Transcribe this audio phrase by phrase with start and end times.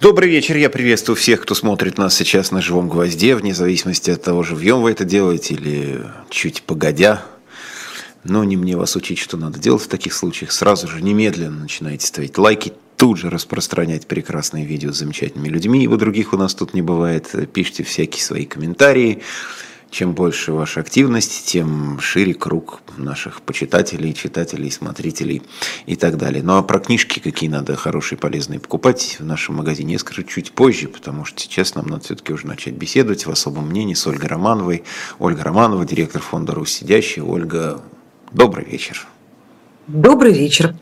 [0.00, 4.22] Добрый вечер, я приветствую всех, кто смотрит нас сейчас на живом гвозде, вне зависимости от
[4.22, 7.24] того, живьем вы это делаете или чуть погодя.
[8.22, 10.52] Но не мне вас учить, что надо делать в таких случаях.
[10.52, 15.96] Сразу же немедленно начинайте ставить лайки, тут же распространять прекрасные видео с замечательными людьми, ибо
[15.96, 17.34] других у нас тут не бывает.
[17.52, 19.24] Пишите всякие свои комментарии.
[19.90, 25.42] Чем больше ваша активность, тем шире круг наших почитателей, читателей, смотрителей
[25.86, 26.42] и так далее.
[26.42, 30.52] Ну а про книжки, какие надо хорошие, полезные покупать в нашем магазине, я скажу чуть
[30.52, 34.28] позже, потому что сейчас нам надо все-таки уже начать беседовать в особом мнении с Ольгой
[34.28, 34.84] Романовой.
[35.18, 37.22] Ольга Романова, директор фонда «Русь сидящий».
[37.22, 37.80] Ольга,
[38.30, 39.06] добрый вечер.
[39.86, 40.74] Добрый вечер.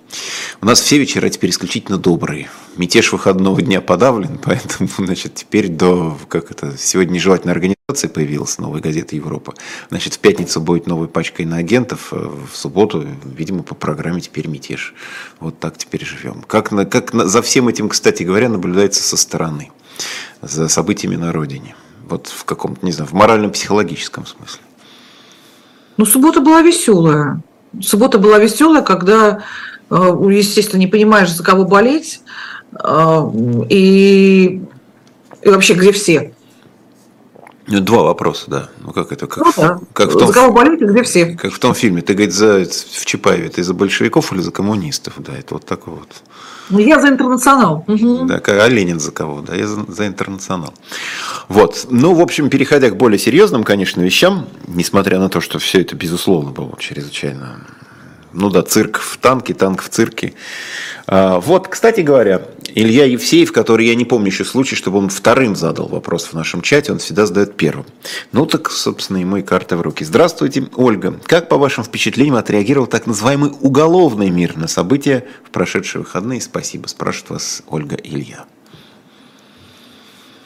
[0.60, 2.48] У нас все вечера теперь исключительно добрые.
[2.76, 8.80] Мятеж выходного дня подавлен, поэтому, значит, теперь до, как это, сегодня нежелательная организация появилась, новая
[8.80, 9.54] газета Европа.
[9.88, 14.94] Значит, в пятницу будет новая пачка иноагентов, э, в субботу, видимо, по программе теперь мятеж.
[15.40, 16.42] Вот так теперь живем.
[16.46, 19.70] Как, на, как на, за всем этим, кстати говоря, наблюдается со стороны,
[20.42, 21.74] за событиями на родине.
[22.08, 24.60] Вот в каком-то, не знаю, в морально-психологическом смысле.
[25.96, 27.40] Ну, суббота была веселая.
[27.80, 29.44] Суббота была веселая, когда,
[29.90, 29.94] э,
[30.30, 32.20] естественно, не понимаешь, за кого болеть,
[33.68, 34.62] и,
[35.42, 36.32] и вообще где все.
[37.68, 38.68] Ну, два вопроса, да.
[38.80, 39.26] Ну, как это?
[39.26, 39.80] Как, ну, да.
[39.92, 41.26] как в том, за кого болеть и где все.
[41.26, 42.00] Как в том фильме.
[42.00, 45.14] Ты, говорит, за, в Чапаеве, ты за большевиков или за коммунистов?
[45.18, 46.08] Да, это вот такой вот.
[46.70, 47.84] Ну, я за интернационал.
[47.88, 48.26] Угу.
[48.26, 49.40] Да, а Ленин за кого?
[49.40, 50.74] Да, я за, за интернационал.
[51.48, 51.86] Вот.
[51.90, 55.96] Ну, в общем, переходя к более серьезным, конечно, вещам, несмотря на то, что все это,
[55.96, 57.66] безусловно, было чрезвычайно
[58.36, 60.34] ну да, цирк в танке, танк в цирке.
[61.06, 62.42] А, вот, кстати говоря,
[62.74, 66.60] Илья Евсеев, который, я не помню еще случай, чтобы он вторым задал вопрос в нашем
[66.60, 67.86] чате, он всегда задает первым.
[68.32, 70.04] Ну так, собственно, ему и карта в руки.
[70.04, 71.18] Здравствуйте, Ольга.
[71.24, 76.40] Как, по вашим впечатлениям, отреагировал так называемый уголовный мир на события в прошедшие выходные?
[76.40, 78.44] Спасибо, спрашивает вас Ольга Илья.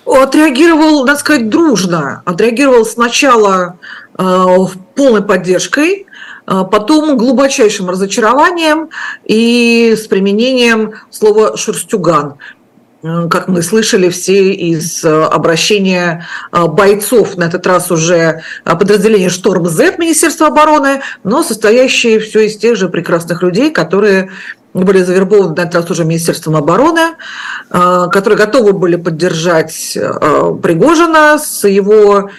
[0.06, 2.22] Отреагировал, надо сказать, дружно.
[2.24, 3.78] Отреагировал сначала
[4.18, 4.46] э,
[4.94, 6.06] полной поддержкой,
[6.70, 8.90] потом глубочайшим разочарованием
[9.24, 12.34] и с применением слова «шерстюган»
[13.02, 19.30] как мы слышали все из э, обращения э, бойцов, на этот раз уже э, подразделения
[19.30, 24.30] «Шторм Z» Министерства обороны, но состоящие все из тех же прекрасных людей, которые
[24.74, 27.16] были завербованы на этот раз уже Министерством обороны,
[27.70, 29.98] которые готовы были поддержать
[30.62, 32.30] Пригожина с его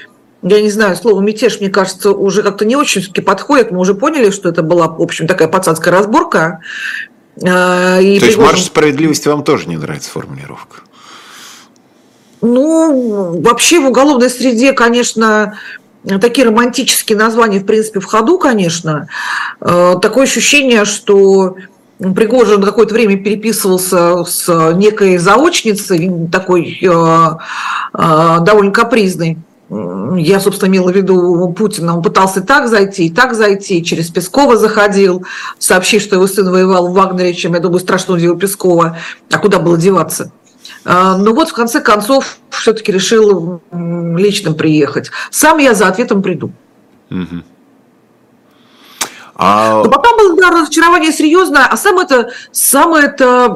[0.44, 3.72] я не знаю, слово «мятеж», мне кажется, уже как-то не очень все-таки подходит.
[3.72, 6.62] Мы уже поняли, что это была, в общем, такая пацанская разборка.
[7.44, 10.78] А, и То есть марш справедливости вам тоже не нравится формулировка?
[12.42, 15.60] Ну, вообще в уголовной среде, конечно,
[16.20, 19.08] такие романтические названия, в принципе, в ходу, конечно.
[19.60, 21.56] А, такое ощущение, что
[22.00, 27.30] Пригожин какое-то время переписывался с некой заочницей, такой э,
[27.94, 29.38] довольно капризной
[29.72, 34.58] я, собственно, имела в виду Путина, он пытался так зайти, и так зайти, через Пескова
[34.58, 35.26] заходил,
[35.60, 38.98] сообщив, что его сын воевал в Вагнере, чем, я думаю, страшно удивил Пескова,
[39.32, 40.34] а куда было деваться?
[40.84, 45.10] А, Но ну вот в конце концов все-таки решил лично приехать.
[45.30, 46.52] Сам я за ответом приду.
[47.10, 47.44] Угу.
[49.36, 49.84] А...
[49.84, 53.48] Но потом было да, разочарование серьезное, а самое это, самое это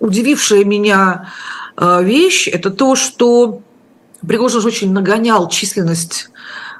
[0.00, 1.30] удивившая меня
[1.76, 3.60] а, вещь, это то, что
[4.26, 6.30] Пригожин же очень нагонял численность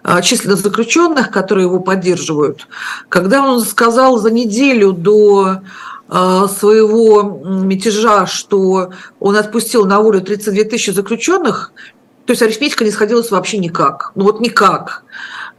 [0.03, 2.67] а, численность заключенных, которые его поддерживают.
[3.09, 5.61] Когда он сказал за неделю до
[6.09, 11.73] а, своего мятежа, что он отпустил на волю 32 тысячи заключенных,
[12.27, 14.13] то есть арифметика не сходилась вообще никак.
[14.15, 15.03] Ну вот никак.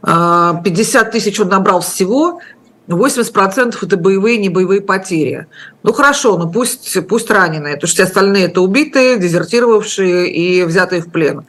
[0.02, 2.40] 50 а, тысяч он набрал всего,
[2.88, 5.46] 80% это боевые, не боевые потери.
[5.82, 11.02] Ну хорошо, ну пусть, пусть раненые, потому что все остальные это убитые, дезертировавшие и взятые
[11.02, 11.46] в плен.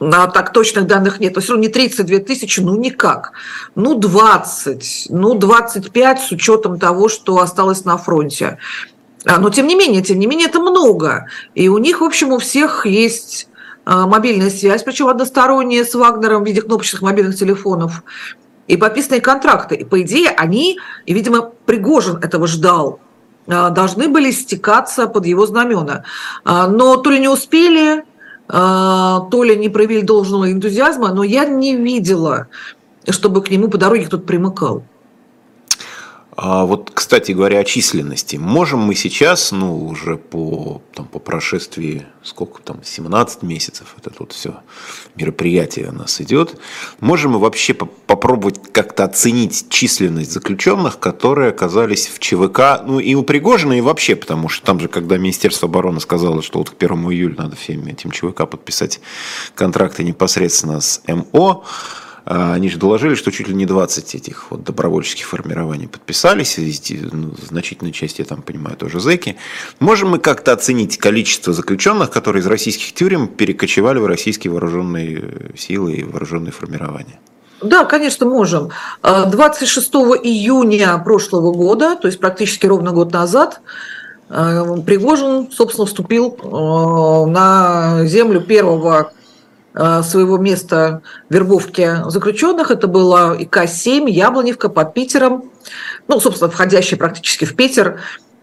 [0.00, 1.34] А так точных данных нет.
[1.34, 3.32] То есть, ну, не 32 тысячи, ну никак.
[3.74, 8.58] Ну 20, ну 25 с учетом того, что осталось на фронте.
[9.24, 11.26] А, но тем не менее, тем не менее, это много.
[11.54, 13.48] И у них, в общем, у всех есть
[13.84, 18.02] а, мобильная связь, причем односторонняя с Вагнером в виде кнопочных мобильных телефонов
[18.66, 19.76] и подписанные контракты.
[19.76, 23.00] И по идее они, и, видимо, Пригожин этого ждал,
[23.46, 26.04] а, должны были стекаться под его знамена.
[26.44, 28.04] А, но то ли не успели,
[28.48, 32.48] а, то ли не проявили должного энтузиазма, но я не видела,
[33.08, 34.84] чтобы к нему по дороге кто-то примыкал.
[36.36, 38.36] А вот, кстати говоря, о численности.
[38.36, 44.32] Можем мы сейчас, ну, уже по, там, по прошествии, сколько там, 17 месяцев, это тут
[44.32, 44.56] все
[45.14, 46.58] мероприятие у нас идет,
[46.98, 53.14] можем мы вообще по попробовать как-то оценить численность заключенных, которые оказались в ЧВК, ну, и
[53.14, 56.74] у Пригожина, и вообще, потому что там же, когда Министерство обороны сказало, что вот к
[56.82, 59.00] 1 июля надо всем этим ЧВК подписать
[59.54, 61.64] контракты непосредственно с МО,
[62.24, 67.32] они же доложили, что чуть ли не 20 этих вот добровольческих формирований подписались, и, ну,
[67.50, 69.36] значительной части, я там понимаю, тоже зэки.
[69.78, 75.92] Можем мы как-то оценить количество заключенных, которые из российских тюрем перекочевали в российские вооруженные силы
[75.92, 77.20] и вооруженные формирования?
[77.60, 78.70] Да, конечно, можем.
[79.02, 83.60] 26 июня прошлого года, то есть практически ровно год назад,
[84.28, 89.13] э, Пригожин, собственно, вступил э, на землю первого Э,
[89.74, 92.70] своего места вербовки заключенных.
[92.70, 95.50] Это было ИК-7, Яблоневка под Питером,
[96.06, 98.00] ну, собственно, входящий практически в Питер.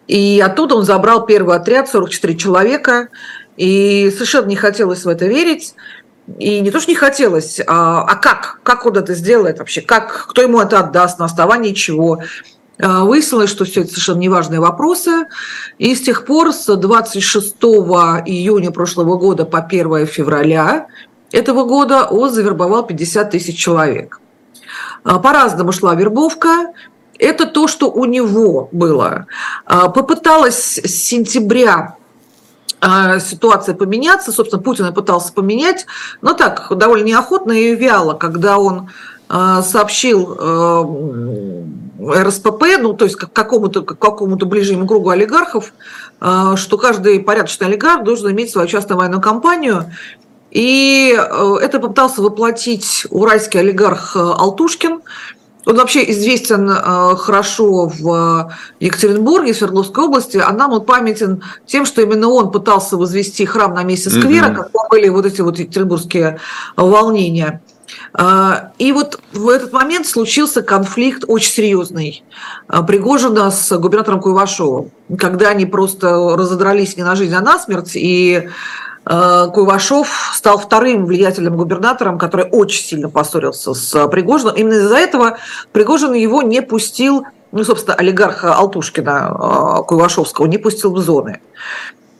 [0.08, 3.08] И оттуда он забрал первый отряд, 44 человека,
[3.56, 5.76] и совершенно не хотелось в это верить.
[6.38, 8.60] И не то, что не хотелось, а, а как?
[8.64, 9.82] Как он это сделает вообще?
[9.82, 12.22] Как, кто ему это отдаст, на основании чего?
[12.78, 15.28] Э, выяснилось, что все это совершенно неважные вопросы.
[15.78, 17.56] И с тех пор, с 26
[18.26, 20.88] июня прошлого года по 1 февраля
[21.32, 24.20] этого года он завербовал 50 тысяч человек.
[25.04, 26.74] А, по-разному шла вербовка.
[27.18, 29.28] Это то, что у него было.
[29.66, 31.96] А, попыталась с сентября
[32.80, 34.32] а, ситуация поменяться.
[34.32, 35.86] Собственно, Путин пытался поменять,
[36.22, 38.90] но так, довольно неохотно и вяло, когда он
[39.64, 40.38] сообщил
[41.98, 45.72] РСПП, ну, то есть какому-то какому ближнему кругу олигархов,
[46.20, 49.86] что каждый порядочный олигарх должен иметь свою частную военную компанию,
[50.52, 55.02] и э, это попытался воплотить уральский олигарх э, Алтушкин.
[55.66, 61.86] Он вообще известен э, хорошо в Екатеринбурге, в Свердловской области, а нам он памятен тем,
[61.86, 64.56] что именно он пытался возвести храм на месте сквера, mm-hmm.
[64.56, 66.40] когда были вот эти вот екатеринбургские
[66.76, 67.62] волнения.
[68.78, 72.24] И вот в этот момент случился конфликт очень серьезный
[72.88, 76.08] Пригожина с губернатором Куйвашовым, когда они просто
[76.38, 78.50] разодрались не на жизнь, а на смерть, и
[79.04, 84.56] Куйвашов стал вторым влиятельным губернатором, который очень сильно поссорился с Пригожиным.
[84.56, 85.38] Именно из-за этого
[85.72, 91.42] Пригожин его не пустил, ну, собственно, олигарха Алтушкина э, Куйвашовского не пустил в зоны.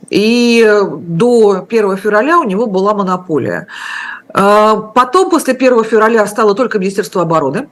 [0.10, 0.68] И
[0.98, 3.68] до 1 февраля у него была монополия.
[4.34, 7.70] Э, потом, после 1 февраля, стало только Министерство обороны.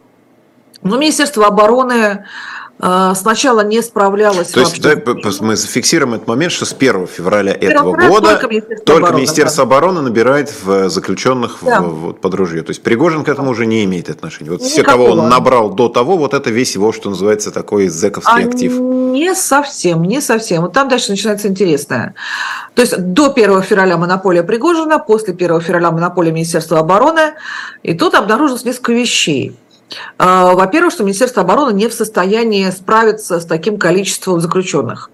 [0.83, 2.25] Но Министерство обороны
[2.80, 4.50] сначала не справлялась.
[4.50, 4.96] То есть да,
[5.42, 9.66] мы зафиксируем этот момент, что с 1 февраля этого года только Министерство, только обороны, Министерство
[9.66, 9.68] да.
[9.68, 11.81] обороны набирает в заключенных да.
[11.81, 12.62] в, вот, под ружье.
[12.62, 14.52] То есть Пригожин к этому уже не имеет отношения.
[14.52, 14.72] Вот Никакого.
[14.72, 18.48] все, кого он набрал до того, вот это весь его, что называется, такой зэковский а
[18.48, 18.80] актив.
[18.80, 20.62] Не совсем, не совсем.
[20.62, 22.16] Вот там дальше начинается интересное.
[22.76, 27.34] То есть до 1 февраля монополия Пригожина, после 1 февраля монополия Министерства обороны.
[27.84, 29.56] И тут обнаружилось несколько вещей.
[30.18, 35.09] А, во-первых, что Министерство обороны не в состоянии справиться с таким количеством заключенных.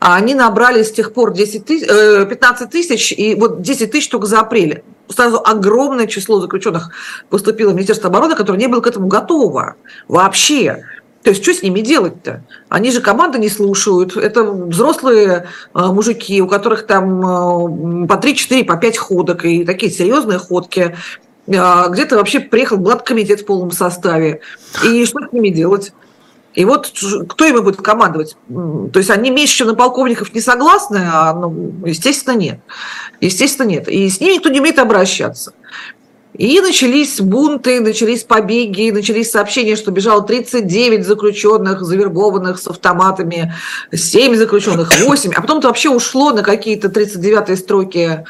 [0.00, 4.26] А они набрали с тех пор 10 тысяч, 15 тысяч, и вот 10 тысяч только
[4.26, 4.82] за апрель.
[5.08, 6.90] Сразу огромное число заключенных
[7.28, 9.76] поступило в Министерство обороны, которое не было к этому готово
[10.06, 10.84] вообще.
[11.22, 12.44] То есть что с ними делать-то?
[12.68, 14.16] Они же команды не слушают.
[14.16, 20.38] Это взрослые а, мужики, у которых там по 3-4, по 5 ходок, и такие серьезные
[20.38, 20.96] ходки.
[21.56, 24.40] А, где-то вообще приехал комитет в полном составе.
[24.84, 25.92] И что с ними делать?
[26.54, 26.92] И вот
[27.28, 28.36] кто ими будет командовать?
[28.48, 32.60] То есть они меньше, чем на полковников не согласны, а, ну, естественно, нет.
[33.20, 33.88] Естественно, нет.
[33.88, 35.52] И с ними никто не умеет обращаться.
[36.34, 43.54] И начались бунты, начались побеги, начались сообщения, что бежало 39 заключенных, завербованных с автоматами,
[43.92, 45.32] 7 заключенных, 8.
[45.34, 48.24] А потом это вообще ушло на какие-то 39-е строки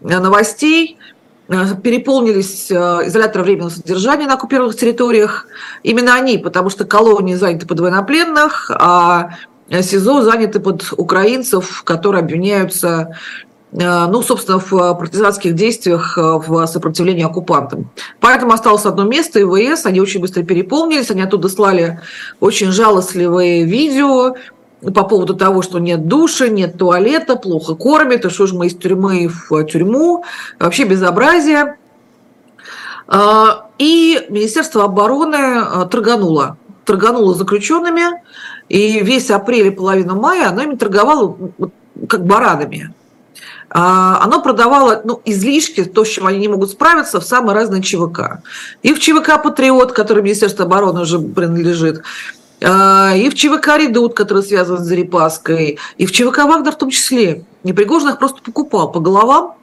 [0.00, 1.21] новостей– Э,
[1.82, 2.74] переполнились э,
[3.06, 5.46] изоляторы временного содержания на оккупированных территориях.
[5.82, 9.30] Именно они, потому что колонии заняты под военнопленных, а
[9.68, 13.16] СИЗО заняты под украинцев, которые обвиняются
[13.72, 17.90] э, ну, собственно, в партизанских действиях в сопротивлении оккупантам.
[18.20, 22.00] Поэтому осталось одно место, ИВС, они очень быстро переполнились, они оттуда слали
[22.40, 24.34] очень жалостливые видео,
[24.82, 28.76] по поводу того, что нет души, нет туалета, плохо кормят, и что же мы из
[28.76, 30.24] тюрьмы в тюрьму,
[30.58, 31.76] вообще безобразие.
[33.06, 38.22] А, и Министерство обороны а, торгануло, торгануло заключенными,
[38.68, 41.36] и весь апрель и половину мая оно ими торговало
[42.08, 42.92] как баранами.
[43.74, 47.82] А, оно продавало ну, излишки, то, с чем они не могут справиться, в самые разные
[47.82, 48.42] ЧВК.
[48.82, 52.02] И в ЧВК «Патриот», который Министерство обороны уже принадлежит,
[52.62, 57.44] и в ЧВК «Редут», который связан с Зарипаской, и в ЧВК «Вагнер» в том числе.
[57.64, 59.54] Их просто покупал по головам,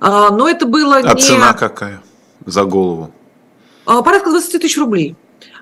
[0.00, 1.20] а, но это было а не...
[1.20, 2.02] цена какая
[2.46, 3.10] за голову?
[3.84, 5.16] Порядка 20 тысяч рублей.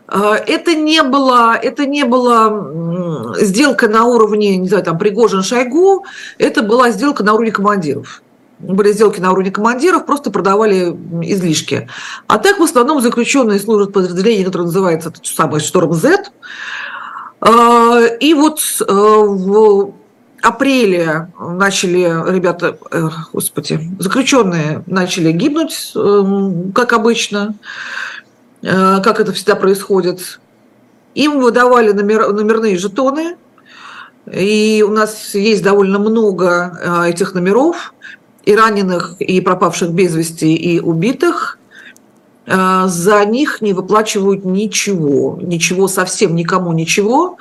[0.09, 6.05] Это не было, это не была сделка на уровне, не знаю, там, Пригожин-Шойгу,
[6.39, 8.23] это была сделка на уровне командиров
[8.59, 11.89] были сделки на уровне командиров, просто продавали излишки.
[12.27, 16.25] А так в основном заключенные служат подразделение, которое называется то самое «Шторм Z».
[17.41, 19.93] А, и вот э, в
[20.43, 27.55] апреле начали ребята, э, господи, заключенные начали гибнуть, эм, как обычно,
[28.63, 30.41] э, как это всегда происходит.
[31.15, 33.37] Им выдавали номер, номерные жетоны,
[34.33, 37.95] и у нас есть довольно много этих номеров
[38.47, 41.59] и раненых, и пропавших без вести, и убитых,
[42.47, 47.39] э, за них не выплачивают ничего, ничего совсем никому ничего.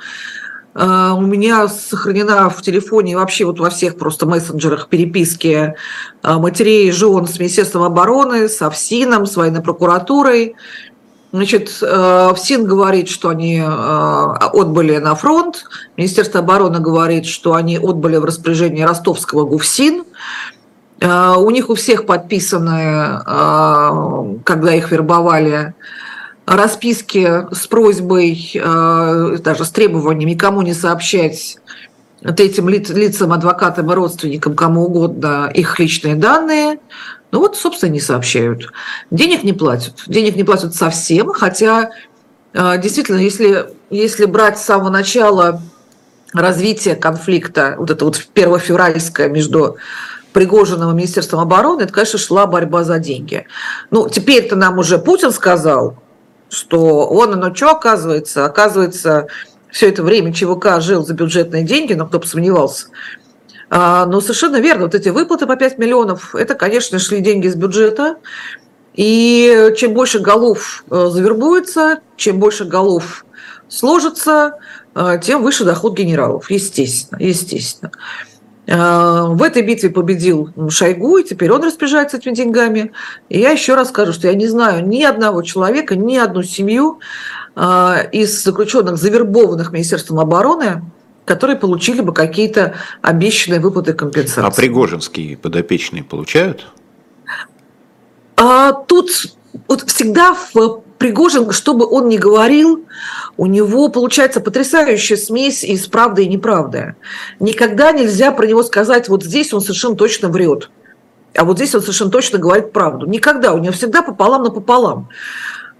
[0.74, 5.74] Э, у меня сохранена в телефоне вообще вот во всех просто мессенджерах переписки
[6.24, 10.56] э, матерей и жен с Министерством обороны, с ФСИНом, с военной прокуратурой.
[11.32, 15.64] Значит, ФСИН говорит, что они отбыли на фронт,
[15.96, 20.04] Министерство обороны говорит, что они отбыли в распоряжение ростовского ГУФСИН.
[21.00, 25.74] Э, у них у всех подписаны, э, когда их вербовали,
[26.46, 31.58] расписки с просьбой, э, даже с требованием никому не сообщать
[32.22, 36.78] этим лицам, адвокатам и родственникам, кому угодно, их личные данные.
[37.30, 38.72] Ну вот, собственно, не сообщают.
[39.10, 39.94] Денег не платят.
[40.06, 41.90] Денег не платят совсем, хотя
[42.54, 45.60] действительно, если, если брать с самого начала
[46.32, 49.76] развития конфликта, вот это вот первофевральское между
[50.36, 53.46] Пригожиным и Министерством обороны, это, конечно, шла борьба за деньги.
[53.90, 55.96] Ну, теперь-то нам уже Путин сказал,
[56.50, 59.28] что он, ну что, оказывается, оказывается,
[59.70, 62.88] все это время ЧВК жил за бюджетные деньги, но кто бы сомневался.
[63.70, 67.54] А, но совершенно верно, вот эти выплаты по 5 миллионов, это, конечно, шли деньги из
[67.54, 68.16] бюджета,
[68.92, 73.24] и чем больше голов э, завербуется, чем больше голов
[73.68, 74.58] сложится,
[74.94, 77.90] э, тем выше доход генералов, естественно, естественно.
[78.66, 82.92] Э, в этой битве победил Шойгу, и теперь он распоряжается этими деньгами.
[83.28, 86.98] И я еще раз скажу, что я не знаю ни одного человека, ни одну семью
[87.54, 90.82] э, из заключенных, завербованных Министерством обороны,
[91.24, 94.46] которые получили бы какие-то обещанные выплаты компенсации.
[94.46, 96.66] А пригожинские подопечные получают?
[98.36, 99.10] А, тут
[99.68, 102.84] вот всегда в Пригожин, что бы он ни говорил,
[103.36, 106.96] у него получается потрясающая смесь из правды и неправды.
[107.38, 110.70] Никогда нельзя про него сказать, вот здесь он совершенно точно врет,
[111.34, 113.06] а вот здесь он совершенно точно говорит правду.
[113.06, 115.08] Никогда, у него всегда пополам на пополам.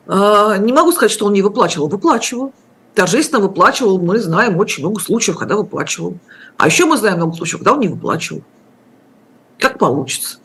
[0.06, 2.52] А, не могу сказать, что он не выплачивал, выплачивал.
[2.94, 6.16] Торжественно выплачивал, мы знаем очень много случаев, когда выплачивал.
[6.56, 8.42] А еще мы знаем много случаев, когда он не выплачивал.
[9.58, 10.38] Как получится.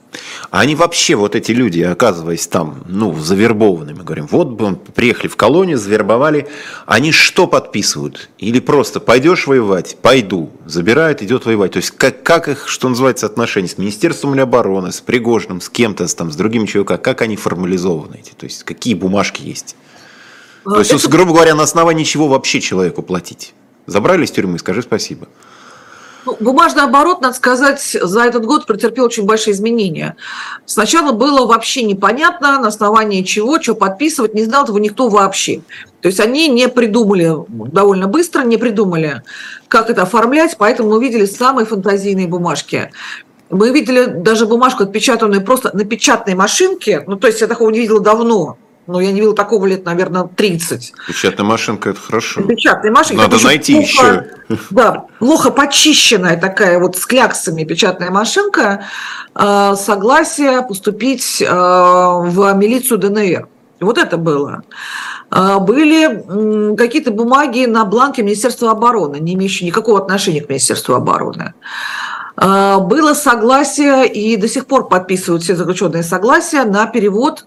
[0.50, 5.38] А они вообще, вот эти люди, оказываясь там, ну, завербованными, говорим, вот бы приехали в
[5.38, 6.48] колонию, завербовали,
[6.86, 8.30] они что подписывают?
[8.38, 9.98] Или просто пойдешь воевать?
[10.02, 10.52] Пойду.
[10.66, 11.72] Забирают, идет воевать.
[11.72, 16.06] То есть как, как их, что называется, отношения с Министерством обороны, с Пригожным, с кем-то,
[16.16, 18.32] там, с другим человеком, как они формализованы эти?
[18.32, 19.76] То есть какие бумажки есть?
[20.64, 23.54] То есть, грубо говоря, на основании чего вообще человеку платить?
[23.88, 25.28] Забрали из тюрьмы, скажи спасибо.
[26.24, 30.16] Ну, бумажный оборот, надо сказать, за этот год претерпел очень большие изменения.
[30.66, 35.62] Сначала было вообще непонятно, на основании чего, что подписывать, не знал этого никто вообще.
[36.02, 39.24] То есть они не придумали довольно быстро, не придумали,
[39.68, 42.92] как это оформлять, поэтому мы увидели самые фантазийные бумажки.
[43.50, 47.80] Мы видели даже бумажку, отпечатанную просто на печатной машинке, ну то есть я такого не
[47.80, 48.58] видела давно,
[48.88, 50.94] ну, я не видела такого лет, наверное, 30.
[51.08, 52.42] Печатная машинка– это хорошо.
[52.42, 53.24] Печатная машинка.
[53.24, 53.88] Надо найти плохо,
[54.50, 54.60] еще.
[54.72, 58.86] Да, плохо почищенная такая вот с кляксами печатная машинка,
[59.36, 63.48] э, согласие поступить э, в милицию ДНР.
[63.80, 64.64] Вот это было.
[65.30, 71.54] Э, были какие-то бумаги на бланке Министерства обороны, не имеющие никакого отношения к Министерству обороны.
[72.38, 77.46] Было согласие, и до сих пор подписывают все заключенные согласия на перевод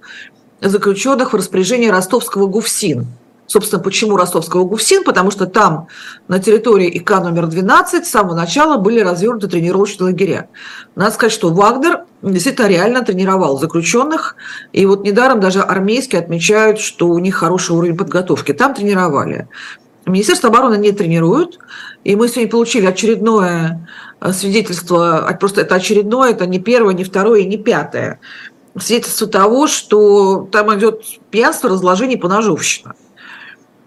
[0.69, 3.07] заключенных в распоряжении ростовского ГУФСИН.
[3.47, 5.05] Собственно, почему ростовского ГУФСИН?
[5.05, 5.89] Потому что там
[6.29, 10.49] на территории ИК номер 12 с самого начала были развернуты тренировочные лагеря.
[10.97, 14.37] Надо сказать, что Вагнер действительно реально тренировал заключенных.
[14.73, 18.53] И вот недаром даже армейские отмечают, что у них хороший уровень подготовки.
[18.53, 19.49] Там тренировали.
[20.07, 21.59] Министерство обороны не тренирует.
[22.03, 23.87] И мы сегодня получили очередное
[24.33, 28.21] свидетельство, просто это очередное, это не первое, не второе не пятое
[28.79, 32.95] свидетельство того, что там идет пьянство, разложение, поножовщина.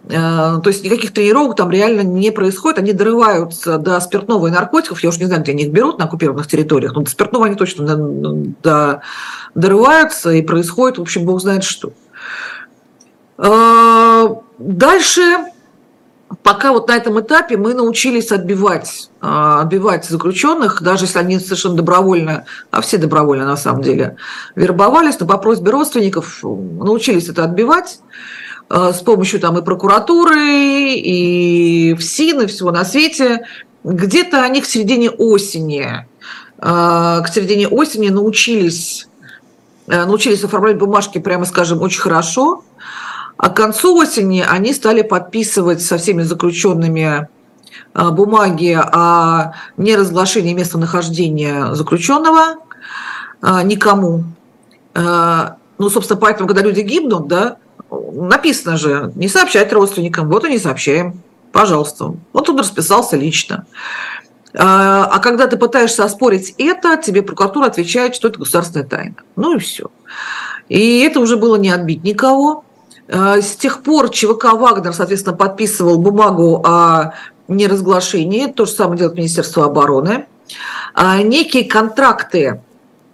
[0.08, 5.10] то есть никаких тренировок там реально не происходит, они дорываются до спиртного и наркотиков, я
[5.10, 7.86] уже не знаю, где они их берут на оккупированных территориях, но до спиртного они точно
[8.64, 9.02] до,
[9.54, 11.92] дорываются, и происходит, в общем, бог знает что.
[14.58, 15.22] Дальше
[16.44, 21.76] пока вот на этом этапе мы научились отбивать, а, отбивать заключенных, даже если они совершенно
[21.76, 24.18] добровольно, а все добровольно на самом деле,
[24.56, 28.00] вербовались, но по просьбе родственников научились это отбивать
[28.70, 33.46] а, с помощью там и прокуратуры, и ФСИН, и всего на свете.
[33.84, 36.08] Где-то они к середине осени,
[36.60, 39.08] а, к середине осени научились,
[39.88, 42.64] научились оформлять бумажки, прямо скажем, очень хорошо–
[43.38, 47.28] а к концу осени они стали подписывать со всеми заключенными
[47.94, 52.58] а, бумаги о неразглашении местонахождения заключенного
[53.42, 54.24] а, никому.
[54.96, 57.58] А, ну, собственно, поэтому, когда люди гибнут, да,
[57.92, 62.16] написано же, не сообщать родственникам, вот и не сообщаем, пожалуйста.
[62.34, 63.66] Вот он расписался лично.
[64.60, 69.16] А когда ты пытаешься оспорить это, тебе прокуратура отвечает, что это государственная тайна.
[69.36, 69.92] Ну и все.
[70.68, 72.64] И это уже было не отбить никого.
[73.08, 77.14] Э, с тех пор ЧВК «Вагнер», соответственно, подписывал бумагу о
[77.48, 80.26] неразглашении, то же самое делает Министерство обороны.
[80.94, 82.62] А некие контракты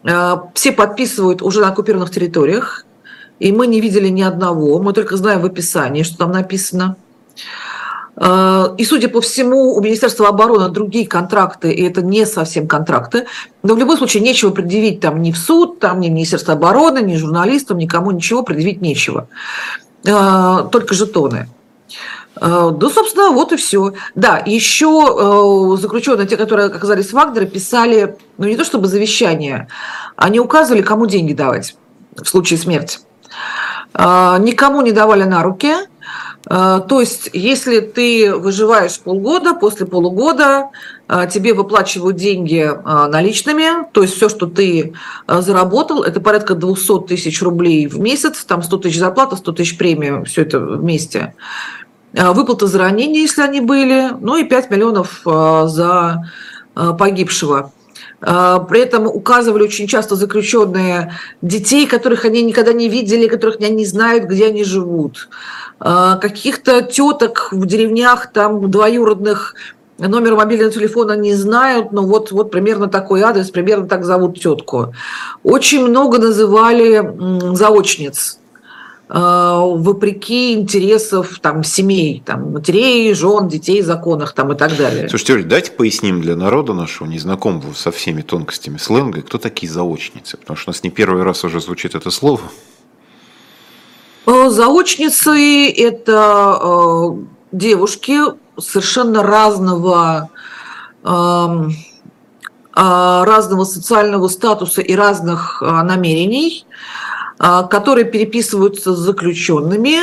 [0.04, 2.86] э, все подписывают уже на оккупированных территориях,
[3.40, 6.96] и мы не видели ни одного, мы только знаем в описании, что там написано.
[8.15, 13.25] Э, и, судя по всему, у Министерства обороны другие контракты, и это не совсем контракты.
[13.63, 17.15] Но в любом случае нечего предъявить там ни в суд, там ни Министерство обороны, ни
[17.15, 19.27] журналистам, никому ничего предъявить нечего.
[20.08, 21.48] А, только жетоны.
[22.36, 23.93] А, да, собственно, вот и все.
[24.15, 29.67] Да, еще заключенные, те, которые оказались в Вагнере, писали, ну не то чтобы завещание,
[30.15, 31.75] они указывали, кому деньги давать
[32.15, 33.00] в случае смерти.
[33.93, 35.86] А, никому не давали на руки, а,
[36.48, 40.72] то есть, если ты выживаешь полгода, после полугода
[41.08, 44.94] а, тебе выплачивают деньги а, наличными, то есть все, что ты
[45.28, 50.26] заработал, это порядка 200 тысяч рублей в месяц, там 100 тысяч зарплата, 100 тысяч премии,
[50.26, 51.36] все это вместе.
[52.12, 56.30] Выплаты за ранения, если они были, ну и 5 миллионов за
[56.76, 57.72] погибшего.
[58.25, 63.86] При этом указывали очень часто заключенные детей, которых они никогда не видели, которых они не
[63.86, 65.27] знают, где они живут.
[65.86, 69.55] А, каких-то теток в деревнях, там двоюродных,
[69.98, 74.94] номер мобильного телефона не знают, но вот, вот примерно такой адрес, примерно так зовут тетку.
[75.44, 77.03] Очень много называли
[77.53, 78.43] заочниц, а,
[79.09, 85.07] вопреки интересов там, семей, там, матерей, жен, детей, законах там, и так далее.
[85.09, 90.37] Слушайте, Оль, давайте поясним для народа нашего, незнакомого со всеми тонкостями сленга, кто такие заочницы,
[90.37, 92.42] потому что у нас не первый раз уже звучит это слово.
[94.25, 97.07] Э, заочницы– это э,
[97.51, 98.20] девушки
[98.57, 100.29] совершенно разного
[101.03, 101.74] эм, э,
[102.74, 106.66] разного социального статуса и разных намерений,
[107.70, 109.98] которые переписываются с заключенными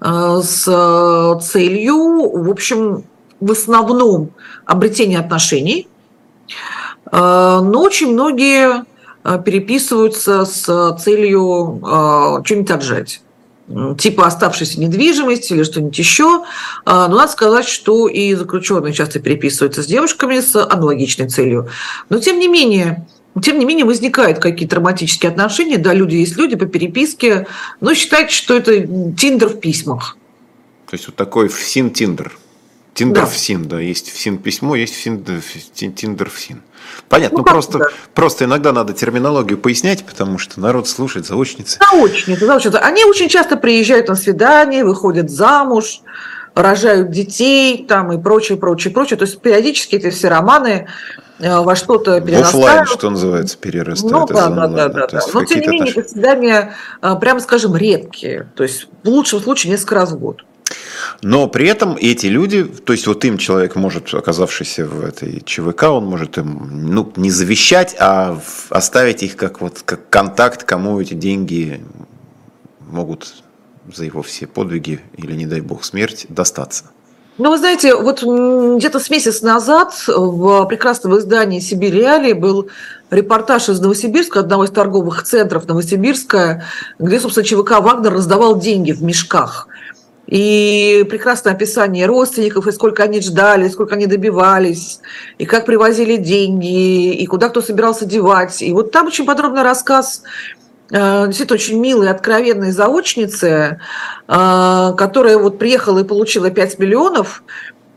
[0.00, 3.04] с целью, в общем,
[3.40, 4.30] в основном
[4.66, 5.88] обретения отношений,
[7.10, 8.84] но очень многие
[9.44, 11.80] переписываются с целью
[12.44, 13.22] что-нибудь отжать
[13.98, 16.44] типа оставшейся недвижимости или что-нибудь еще.
[16.84, 21.68] А, но надо сказать, что и заключенные часто переписываются с девушками с аналогичной целью.
[22.08, 23.06] Но тем не менее,
[23.40, 25.78] тем не менее, возникают какие-то романтические отношения.
[25.78, 27.46] Да, люди есть люди по переписке,
[27.80, 30.16] но считайте, что это Тиндер в письмах.
[30.88, 32.32] То есть вот такой ФСИН-Тиндер.
[32.94, 33.28] Тиндер да.
[33.28, 35.22] в СИН, да, есть в СИН письмо, есть в СИН,
[35.94, 36.62] Тиндер в СИН.
[37.10, 37.86] Понятно, ну, ну просто, да.
[38.14, 41.78] просто иногда надо терминологию пояснять, потому что народ слушает заочницы.
[41.78, 42.76] Заочницы, заочницы.
[42.76, 46.00] Они очень часто приезжают на свидание, выходят замуж,
[46.54, 49.18] рожают детей там и прочее, прочее, прочее.
[49.18, 52.66] То есть периодически эти все романы э, во что-то перерастают.
[52.66, 54.12] Оффлайн, что называется, перерастают.
[54.12, 55.20] Ну, да, да, да, да, да.
[55.32, 58.48] Но тем не менее, это свидания, э, прямо скажем, редкие.
[58.54, 60.44] То есть в лучшем случае несколько раз в год.
[61.22, 65.84] Но при этом эти люди, то есть вот им человек может, оказавшийся в этой ЧВК,
[65.84, 71.14] он может им ну, не завещать, а оставить их как, вот, как контакт, кому эти
[71.14, 71.84] деньги
[72.80, 73.32] могут
[73.94, 76.84] за его все подвиги или, не дай бог, смерть достаться.
[77.38, 82.68] Ну, вы знаете, вот где-то с месяц назад в прекрасном издании «Сибирь реалии» был
[83.10, 86.64] репортаж из Новосибирска, одного из торговых центров Новосибирска,
[86.98, 89.68] где, собственно, ЧВК «Вагнер» раздавал деньги в мешках–
[90.26, 95.00] и прекрасное описание родственников, и сколько они ждали, сколько они добивались,
[95.38, 98.60] и как привозили деньги, и куда кто собирался девать.
[98.60, 100.22] И вот там очень подробный рассказ
[100.90, 103.80] действительно очень милой, откровенной заочницы,
[104.28, 107.42] э, которая вот приехала и получила 5 миллионов,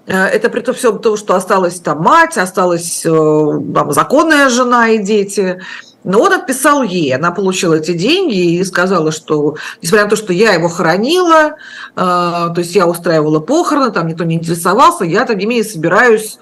[0.08, 5.60] это при том всем том, что осталась там мать, осталась там, законная жена и дети.
[6.04, 10.32] Но он отписал ей, она получила эти деньги и сказала, что, несмотря на то, что
[10.32, 11.54] я его хоронила, э,
[11.96, 16.40] то есть я устраивала похороны, там никто не интересовался, я, тем не менее, собираюсь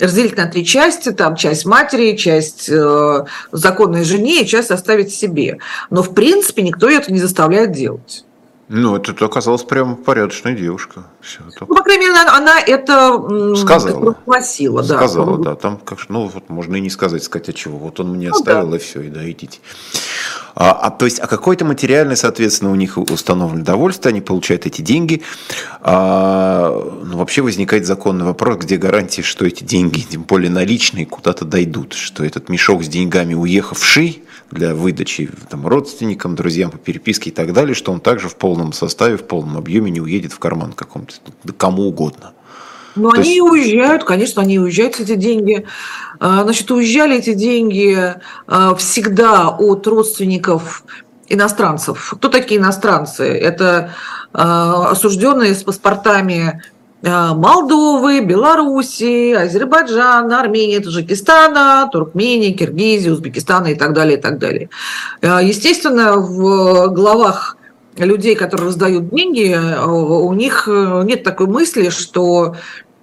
[0.00, 5.58] разделить на три части, там часть матери, часть э, законной жене и часть оставить себе.
[5.90, 8.24] Но, в принципе, никто это не заставляет делать.
[8.72, 11.02] Ну, это оказалась прям порядочная девушка.
[11.20, 11.66] Все, это...
[11.68, 14.12] Ну, по крайней мере, она, она это сказала.
[14.12, 14.96] Пригласила, да.
[14.96, 15.56] Сказала, да.
[15.56, 17.78] Там, как, ну, вот можно и не сказать, сказать, от чего.
[17.78, 18.76] Вот он мне ну, оставил, да.
[18.76, 19.58] и все, и да, идите.
[20.62, 24.82] А, а, то есть, а какой-то материальный, соответственно, у них установлен довольствие, они получают эти
[24.82, 25.22] деньги.
[25.80, 31.46] А, ну, вообще возникает законный вопрос, где гарантии, что эти деньги, тем более наличные, куда-то
[31.46, 37.32] дойдут, что этот мешок с деньгами уехавший, для выдачи там, родственникам, друзьям по переписке и
[37.32, 40.72] так далее, что он также в полном составе, в полном объеме не уедет в карман
[40.72, 41.14] каком-то,
[41.56, 42.32] кому угодно.
[42.96, 43.40] Ну, они есть...
[43.42, 45.66] уезжают, конечно, они уезжают эти деньги.
[46.18, 48.14] А, значит, уезжали эти деньги
[48.46, 50.84] а, всегда от родственников
[51.28, 52.14] иностранцев.
[52.16, 53.24] Кто такие иностранцы?
[53.24, 53.94] Это
[54.32, 56.62] а, осужденные с паспортами
[57.02, 64.68] Э, Молдовы, Белоруссии, Азербайджана, Армении, Таджикистана, Туркмении, Киргизии, Узбекистана и так далее, и так далее.
[65.22, 67.56] Э, естественно, в главах
[68.04, 72.56] людей, которые раздают деньги, э, у них нет такой мысли, что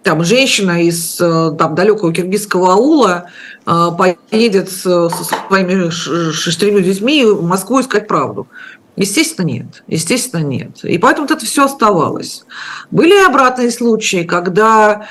[0.04, 3.30] там женщина из там, далекого киргизского аула
[3.66, 8.48] поедет со своими шестерыми детьми в Москву искать правду.
[8.98, 9.84] Естественно, нет.
[9.88, 10.84] Естественно, нет.
[10.84, 12.44] И поэтому это все оставалось.
[12.90, 15.08] Были обратные случаи, когда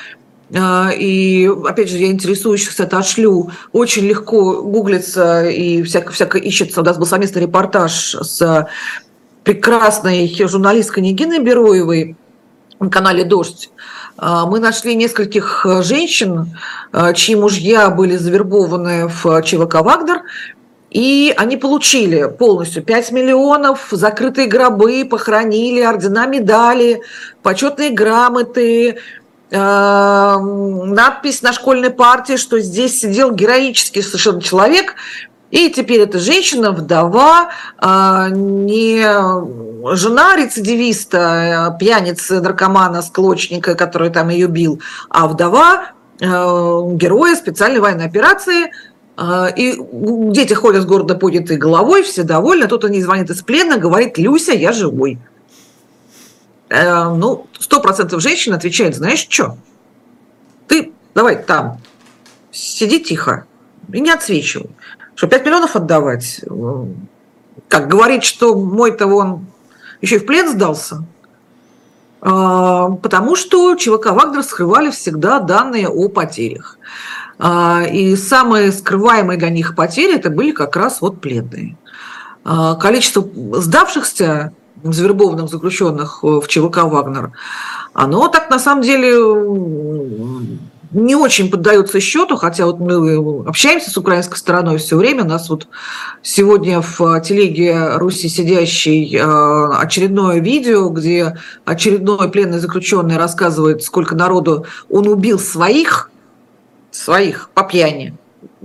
[0.50, 3.52] э, и, опять же, я интересующихся это отшлю.
[3.72, 6.80] Очень легко гуглится и всяко, всяко ищется.
[6.80, 8.66] У нас был совместный репортаж с
[9.46, 12.16] прекрасной журналисткой Нигиной Бероевой
[12.80, 13.70] на канале «Дождь».
[14.18, 16.58] Э, мы нашли нескольких женщин,
[16.92, 20.22] э, чьи мужья были завербованы в ЧВК «Вагнер»,
[20.90, 27.02] и они получили полностью 5 миллионов, закрытые гробы, похоронили, ордена, медали,
[27.42, 28.96] почетные грамоты,
[29.50, 34.96] э, надпись на школьной партии, что здесь сидел героический совершенно человек,
[35.50, 39.02] и теперь эта женщина, вдова, э, не
[39.94, 47.80] жена рецидивиста, э, пьяницы, наркомана, склочника, который там ее бил, а вдова э, героя специальной
[47.80, 48.72] военной операции–
[49.16, 49.74] а, и
[50.32, 52.68] дети ходят с города поднятой головой, все довольны.
[52.68, 55.18] Тут они звонят из плена, говорит, Люся, я живой.
[56.68, 59.56] Э, ну, сто процентов женщин отвечает, знаешь что?
[60.68, 61.80] Ты давай там,
[62.52, 63.46] сиди тихо
[63.90, 64.70] и не отсвечивай.
[65.16, 66.42] Что, 5 миллионов отдавать?
[67.68, 69.46] Как говорить, что мой-то он
[70.02, 71.04] еще и в плен сдался?
[72.20, 76.78] А, потому что ЧВК Вагнер скрывали всегда данные о потерях.
[77.38, 81.78] А, и самые скрываемые для них потери это были как раз вот пленные.
[82.44, 83.26] А, количество
[83.58, 84.52] сдавшихся
[84.82, 87.32] завербованных заключенных в ЧВК «Вагнер»,
[87.94, 89.14] оно так на самом деле
[90.96, 95.24] не очень поддается счету, хотя вот мы общаемся с украинской стороной все время.
[95.24, 95.68] У нас вот
[96.22, 104.66] сегодня в телеге Руси сидящий а, очередное видео, где очередной пленный заключенный рассказывает, сколько народу
[104.88, 106.10] он убил своих–
[106.96, 108.14] своих по пьяни,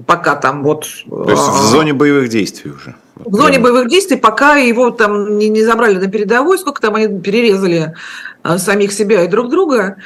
[0.05, 0.85] пока там вот...
[1.09, 2.95] То есть в а, зоне боевых действий уже?
[3.15, 7.19] В зоне боевых действий, пока его там не, не забрали на передовой, сколько там они
[7.19, 7.93] перерезали
[8.41, 9.97] а, самих себя и друг друга.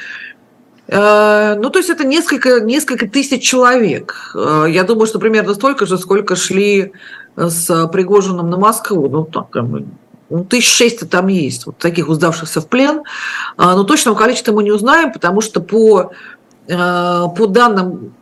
[0.88, 4.34] А, ну, то есть это несколько, несколько тысяч человек.
[4.34, 6.92] Я думаю, что примерно столько же, сколько шли
[7.36, 9.08] с Пригожиным на Москву.
[9.08, 9.48] Ну, так,
[10.28, 13.02] ну, тысяч шесть там есть, вот таких сдавшихся в плен.
[13.58, 16.12] Но точного количества мы не узнаем, потому что по
[16.68, 18.14] Э, по данным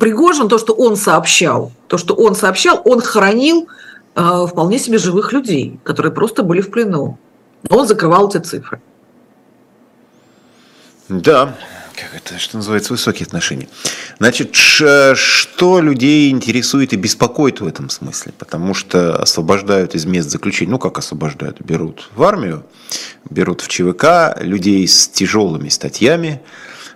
[0.00, 3.68] Пригожин, то, что он сообщал, то, что он сообщал, он хоронил
[4.14, 7.18] э, вполне себе живых людей, которые просто были в плену.
[7.70, 8.80] Он закрывал эти цифры.
[11.08, 11.54] Да,
[11.94, 13.68] как это, что называется, высокие отношения.
[14.18, 18.32] Значит, что людей интересует и беспокоит в этом смысле?
[18.38, 22.64] Потому что освобождают из мест заключения, ну как освобождают, берут в армию,
[23.28, 26.40] берут в ЧВК людей с тяжелыми статьями,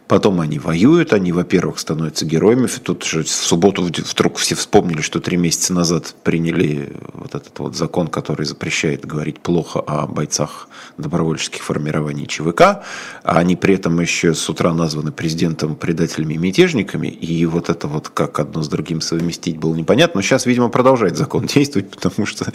[0.08, 2.68] Потом они воюют, они, во-первых, становятся героями.
[2.68, 7.74] Тут же в субботу вдруг все вспомнили, что три месяца назад приняли вот этот вот
[7.74, 12.82] закон, который запрещает говорить плохо о бойцах добровольческих формирований ЧВК, а
[13.24, 18.08] они при этом еще с утра названы президентом предателями и мятежниками, и вот это вот
[18.08, 22.52] как одно с другим совместить было непонятно, но сейчас, видимо, продолжает закон действовать, потому что...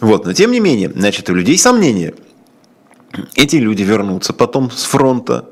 [0.00, 2.14] Вот, но тем не менее, значит, у людей сомнения.
[3.34, 5.50] Эти люди вернутся потом с фронта,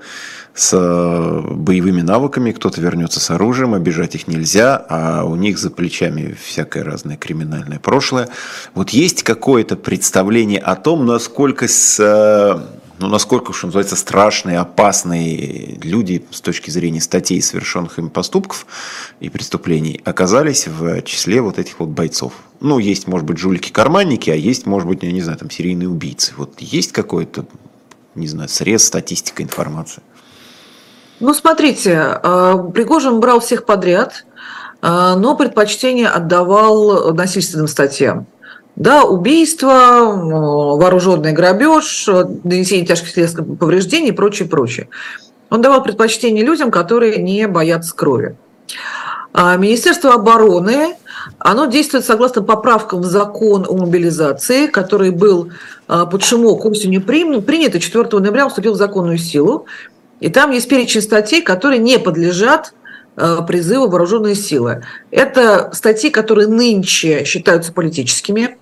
[0.54, 5.70] с э, боевыми навыками, кто-то вернется с оружием, обижать их нельзя, а у них за
[5.70, 8.28] плечами всякое разное криминальное прошлое.
[8.74, 15.78] Вот есть какое-то представление о том, насколько с э, ну, насколько, что называется, страшные, опасные
[15.82, 18.66] люди с точки зрения статей, совершенных им поступков
[19.20, 22.34] и преступлений, оказались в числе вот этих вот бойцов.
[22.60, 26.34] Ну, есть, может быть, жулики-карманники, а есть, может быть, я не знаю, там, серийные убийцы.
[26.36, 27.46] Вот есть какой-то,
[28.14, 30.04] не знаю, срез, статистика, информация?
[31.20, 34.24] Ну, смотрите, э, Пригожин брал всех подряд,
[34.80, 38.26] э, но предпочтение отдавал насильственным статьям.
[38.76, 42.08] Да, убийство, вооруженный грабеж,
[42.44, 44.88] нанесение тяжких телесных повреждений и прочее, прочее.
[45.50, 48.36] Он давал предпочтение людям, которые не боятся крови.
[49.34, 50.94] А Министерство обороны,
[51.38, 55.50] оно действует согласно поправкам в закон о мобилизации, который был
[55.86, 59.66] под шумок осенью принят, и 4 ноября вступил в законную силу.
[60.20, 62.74] И там есть перечень статей, которые не подлежат
[63.16, 64.84] э, призыву вооруженные силы.
[65.10, 68.58] Это статьи, которые нынче считаются политическими.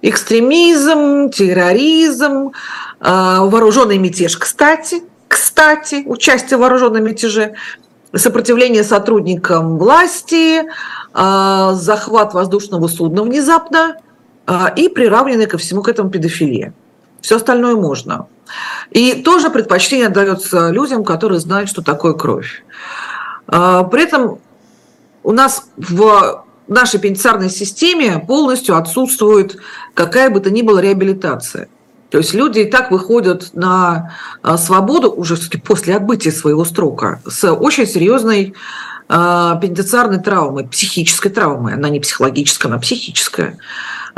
[0.00, 2.52] Экстремизм, терроризм,
[3.00, 7.54] э, вооруженный мятеж, кстати, кстати, участие в вооруженном мятеже,
[8.14, 13.96] сопротивление сотрудникам власти, э, захват воздушного судна внезапно
[14.76, 16.72] и приравненная ко всему к этому педофилия.
[17.20, 18.28] Все остальное можно.
[18.90, 22.64] И тоже предпочтение отдается людям, которые знают, что такое кровь.
[23.46, 24.38] А, при этом
[25.22, 29.56] у нас в нашей пенитенциарной системе полностью отсутствует
[29.94, 31.68] какая бы то ни была реабилитация.
[32.10, 37.20] То есть люди и так выходят на а, свободу уже все-таки после отбытия своего срока
[37.26, 38.54] с очень серьезной
[39.08, 41.74] а, пенитенциарной травмой, психической травмой.
[41.74, 43.58] Она не психологическая, она психическая.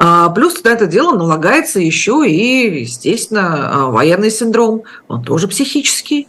[0.00, 6.28] А, плюс на это дело налагается еще и, естественно, а, военный синдром, он тоже психический.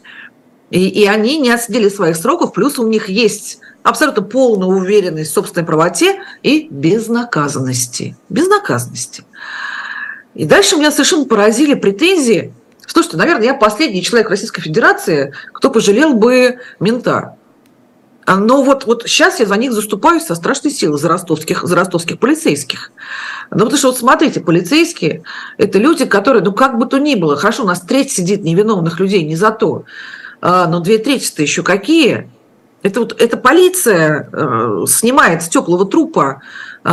[0.72, 5.34] И, и они не отсидели своих сроков, плюс у них есть абсолютно полная уверенность в
[5.34, 8.18] собственной правоте и безнаказанности.
[8.30, 9.24] Безнаказанности.
[10.34, 12.54] И дальше меня совершенно поразили претензии.
[12.88, 17.36] Слушайте, наверное, я последний человек Российской Федерации, кто пожалел бы мента.
[18.30, 21.76] А, но вот, вот сейчас я за них заступаюсь со страшной силой, за ростовских, за
[21.76, 22.92] ростовских полицейских.
[23.50, 25.24] Ну, потому что вот смотрите, полицейские–
[25.58, 29.00] это люди, которые, ну, как бы то ни было, хорошо, у нас треть сидит невиновных
[29.00, 29.86] людей, не за то,
[30.42, 32.30] а, но две трети-то еще какие?
[32.84, 36.42] Это вот эта полиция э, снимает с теплого трупа
[36.86, 36.90] э,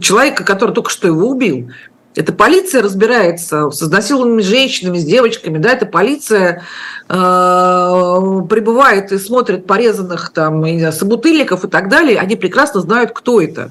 [0.00, 1.70] человека, который только что его убил.
[2.18, 6.64] Это полиция разбирается с изнасилованными женщинами, с девочками, да, это полиция
[7.08, 13.40] э, прибывает и смотрит порезанных там и собутыльников и так далее, они прекрасно знают, кто
[13.40, 13.70] это.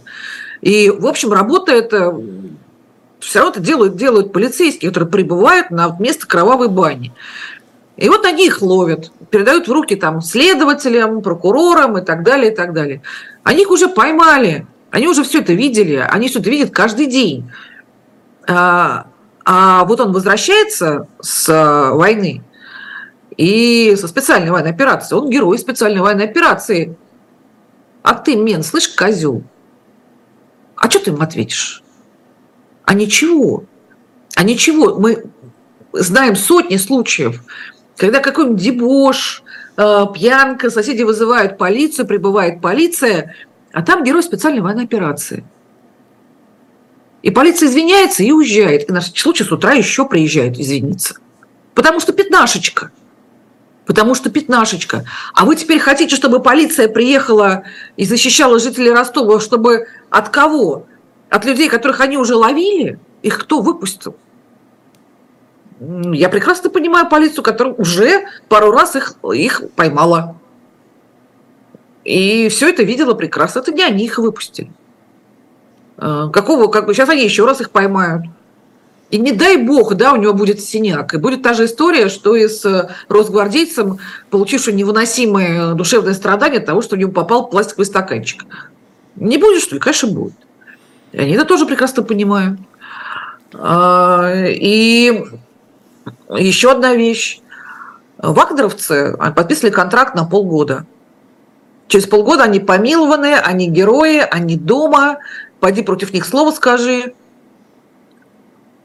[0.61, 2.17] И, в общем, работа это
[3.19, 7.11] все равно это делают, делают полицейские, которые прибывают на место кровавой бани.
[7.97, 12.55] И вот они их ловят, передают в руки там следователям, прокурорам и так далее, и
[12.55, 13.01] так далее.
[13.43, 17.51] Они их уже поймали, они уже все это видели, они все это видят каждый день.
[18.47, 19.07] А,
[19.43, 22.43] а вот он возвращается с а, войны
[23.35, 25.15] и со специальной военной операции.
[25.15, 26.95] Он герой специальной военной операции.
[28.03, 29.43] А ты, мен, слышь, козел,
[30.77, 31.83] а что ты им ответишь?
[32.85, 33.65] А ничего.
[34.35, 34.97] А ничего.
[34.97, 35.25] Мы
[35.91, 37.43] знаем сотни случаев,
[37.97, 39.43] когда какой-нибудь дебош,
[39.75, 43.35] а, пьянка, соседи вызывают полицию, прибывает полиция,
[43.73, 45.43] а там герой специальной военной операции–
[47.21, 48.89] и полиция извиняется и уезжает.
[48.89, 51.17] И на случай с утра еще приезжает извиниться.
[51.73, 52.91] Потому что пятнашечка.
[53.85, 55.05] Потому что пятнашечка.
[55.33, 57.63] А вы теперь хотите, чтобы полиция приехала
[57.95, 60.85] и защищала жителей Ростова, чтобы от кого?
[61.29, 62.99] От людей, которых они уже ловили?
[63.23, 64.15] Их кто выпустил?
[65.79, 70.35] Я прекрасно понимаю полицию, которая уже пару раз их, их поймала.
[72.03, 73.59] И все это видела прекрасно.
[73.59, 74.71] Это не они их выпустили.
[75.97, 78.23] Э, какого, как, сейчас они еще раз их поймают.
[79.09, 81.13] И не дай бог, да, у него будет синяк.
[81.13, 86.65] И будет та же история, что и с э, росгвардейцем, получившим невыносимое душевное страдание от
[86.65, 88.45] того, что у него попал пластиковый стаканчик.
[89.15, 89.79] Не будет, что ли?
[89.79, 90.33] Конечно, будет.
[91.13, 92.59] И они это тоже прекрасно понимают.
[93.53, 95.23] А, и
[96.29, 97.39] еще одна вещь.
[98.17, 100.85] Вагнеровцы подписывали контракт на полгода.
[101.87, 105.19] Через полгода они помилованы, они герои, они дома.
[105.59, 107.13] Пойди против них слово скажи.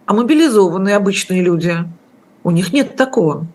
[0.07, 1.77] А мобилизованные обычные люди,
[2.45, 3.47] у них нет такого.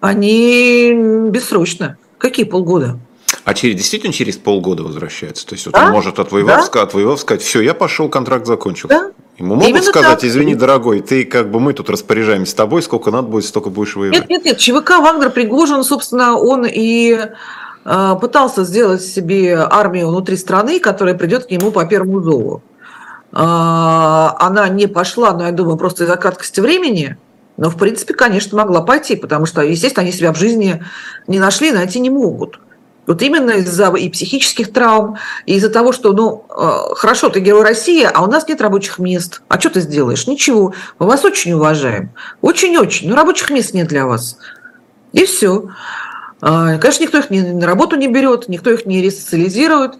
[0.00, 0.92] Они
[1.30, 1.96] бессрочно.
[2.18, 2.98] Какие полгода?
[3.44, 5.46] А через, действительно через полгода возвращается?
[5.46, 5.86] То есть вот да?
[5.86, 6.82] он может отвоевав, да?
[6.82, 8.88] отвоевав, сказать, все, я пошел, контракт закончился.
[8.88, 9.10] Да?
[9.38, 10.24] Ему могут Именно сказать, так.
[10.24, 13.96] извини, дорогой, ты как бы мы тут распоряжаемся с тобой, сколько надо будет, столько будешь
[13.96, 14.20] воевать.
[14.20, 17.18] Нет, нет, нет, ЧВК Вагнер Пригожин, собственно, он и
[17.84, 22.62] пытался сделать себе армию внутри страны, которая придет к нему по первому зову.
[23.34, 27.18] Э, она не пошла, но я думаю, просто из-за краткости времени,
[27.56, 30.84] но, в принципе, конечно, могла пойти, потому что, естественно, они себя в жизни
[31.26, 32.60] не нашли, найти не могут.
[33.06, 37.62] Вот именно из-за и психических травм, и из-за того, что, ну, э, хорошо, ты герой
[37.62, 39.42] России, а у нас нет рабочих мест.
[39.48, 40.26] А что ты сделаешь?
[40.26, 40.72] Ничего.
[40.98, 42.10] Мы вас очень уважаем.
[42.40, 43.10] Очень-очень.
[43.10, 44.38] Но рабочих мест нет для вас.
[45.12, 45.68] И все.
[46.46, 49.94] А, конечно, никто их на работу не берет, никто их не ресоциализирует.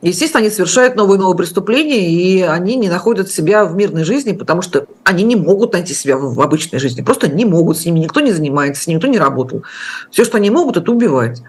[0.00, 4.32] Естественно, они совершают новые и новые преступления, и они не находят себя в мирной жизни,
[4.32, 7.02] потому что они не могут найти себя в обычной жизни.
[7.02, 9.64] Просто не могут, с ними никто не занимается, с ними никто не работал.
[10.12, 11.42] Все, что они могут, это убивать.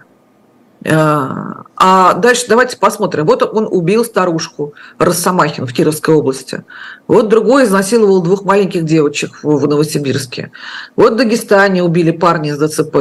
[0.84, 3.26] А, а дальше давайте посмотрим.
[3.26, 6.64] Вот он убил старушку Росомахин в Кировской области.
[7.06, 10.50] Вот другой изнасиловал двух маленьких девочек в Новосибирске.
[10.96, 12.96] Вот в Дагестане убили парня из ДЦП.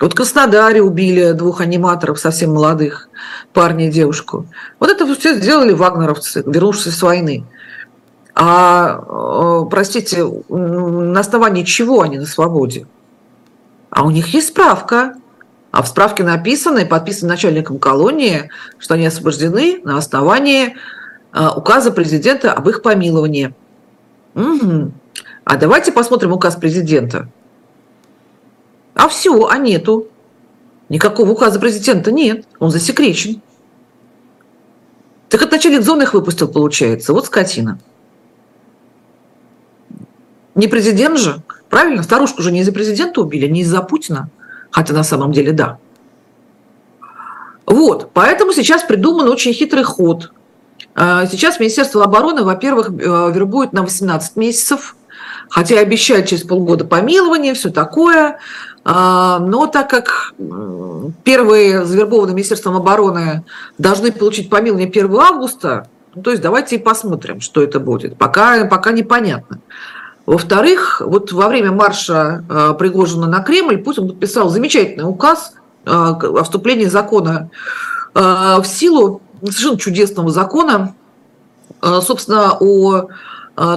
[0.00, 3.08] Вот в Краснодаре убили двух аниматоров совсем молодых,
[3.52, 4.46] парня и девушку.
[4.78, 7.44] Вот это все сделали вагнеровцы, вернувшись с войны.
[8.34, 12.86] А, э, простите, на основании чего они на свободе?
[13.88, 15.14] А у них есть справка–
[15.76, 20.74] а в справке написано и подписано начальником колонии, что они освобождены на основании
[21.32, 23.52] а, указа президента об их помиловании.
[24.34, 24.92] Угу.
[25.44, 27.28] А давайте посмотрим указ президента.
[28.96, 30.08] А все, а нету.
[30.88, 33.40] Никакого указа президента нет, он засекречен.
[35.28, 37.12] Так это начальник зоны их выпустил, получается.
[37.12, 37.78] Вот скотина.
[40.56, 42.02] Не президент же, правильно?
[42.02, 44.30] Старушку же не из-за президента убили, не из-за Путина
[44.76, 45.78] хотя на самом деле да.
[47.64, 50.32] Вот, поэтому сейчас придуман очень хитрый ход.
[50.94, 54.94] А, сейчас Министерство обороны, во-первых, э, вербует на 18 месяцев,
[55.48, 58.38] хотя обещают через полгода помилование, все такое.
[58.88, 60.32] А, но так как
[61.24, 63.42] первые завербованные Министерством обороны
[63.78, 68.16] должны получить помилование 1 августа, ну, то есть давайте и посмотрим, что это будет.
[68.16, 69.58] Пока, пока непонятно.
[70.24, 76.44] Во-вторых, вот во время марша э, Пригожина на Кремль Путин подписал замечательный указ э, о
[76.44, 77.50] вступлении закона
[78.14, 80.94] в силу, совершенно чудесного закона,
[81.82, 83.08] собственно, о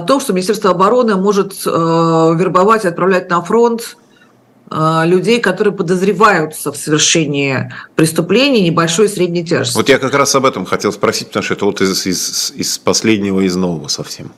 [0.06, 3.98] том, что Министерство обороны может вербовать и отправлять на фронт
[4.72, 9.76] людей, которые подозреваются в совершении преступлений небольшой и средней тяжести.
[9.76, 12.78] Вот я как раз об этом хотел спросить, потому что это вот из, из, из
[12.78, 14.30] последнего, из нового совсем.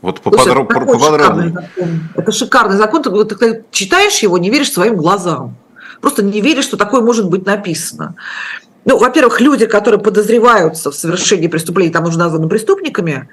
[0.00, 1.52] Вот Слушай, поподробнее.
[1.52, 2.00] Закон.
[2.14, 3.02] Это шикарный закон.
[3.02, 5.56] Ты, ты читаешь его, не веришь своим глазам.
[6.00, 8.14] Просто не веришь, что такое может быть написано.
[8.84, 13.28] Ну, во-первых, люди, которые подозреваются в совершении преступлений, там уже названы преступниками,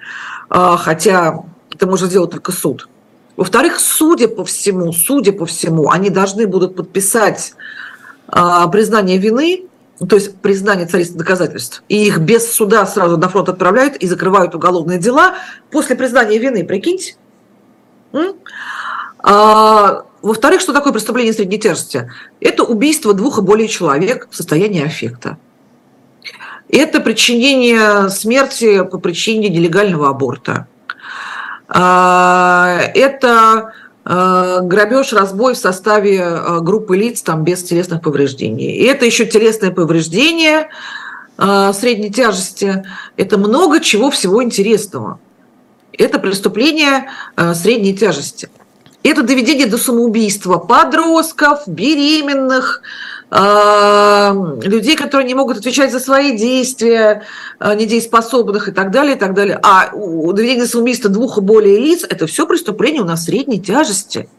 [0.50, 2.90] а, хотя это может сделать только суд.
[3.38, 7.54] Во-вторых, судя по всему, судя по всему, они должны будут подписать
[8.28, 9.68] а, признание вины
[9.98, 14.54] то есть признание царистных доказательств, и их без суда сразу на фронт отправляют и закрывают
[14.54, 15.36] уголовные дела
[15.72, 17.16] после признания вины, прикиньте.
[19.20, 21.62] А, во-вторых, что такое преступление средней?
[22.42, 25.38] Это убийство двух и более человек в состоянии аффекта.
[26.68, 30.68] Это причинение смерти по причине нелегального аборта.
[31.68, 33.74] А, это
[34.08, 38.76] Э, грабеж, разбой в составе э, группы лиц там, без телесных повреждений.
[38.76, 40.70] И это еще телесное повреждение
[41.40, 42.86] э, средней тяжести.
[43.18, 45.20] Это много чего всего интересного.
[45.92, 47.10] Это преступление
[47.54, 48.50] средней тяжести.
[49.02, 52.82] Это доведение до самоубийства подростков, беременных,
[53.32, 57.24] людей, которые не могут отвечать за свои действия,
[57.60, 59.60] недееспособных и так далее, и так далее.
[59.64, 64.30] А доведение до самоубийства двух и более лиц– это все преступления у нас средней тяжести.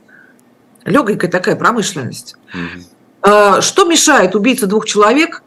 [0.85, 2.37] Легенькая такая промышленность.
[2.55, 3.61] Угу.
[3.61, 5.43] Что мешает убийце двух человек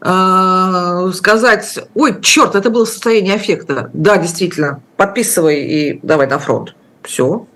[0.00, 3.90] сказать, ой, черт, это было состояние аффекта.
[3.92, 6.74] Да, действительно, подписывай и давай на фронт.
[7.04, 7.46] Все.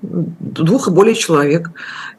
[0.00, 1.68] Двух и более человек.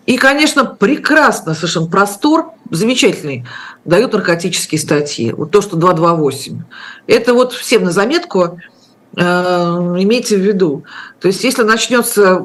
[0.05, 3.45] И, конечно, прекрасно совершенно простор, замечательный,
[3.85, 5.31] дают наркотические статьи.
[5.31, 6.63] Вот то, что 228.
[7.07, 8.59] Это вот всем на заметку,
[9.15, 10.83] э, имейте в виду.
[11.19, 12.43] То есть, если начнется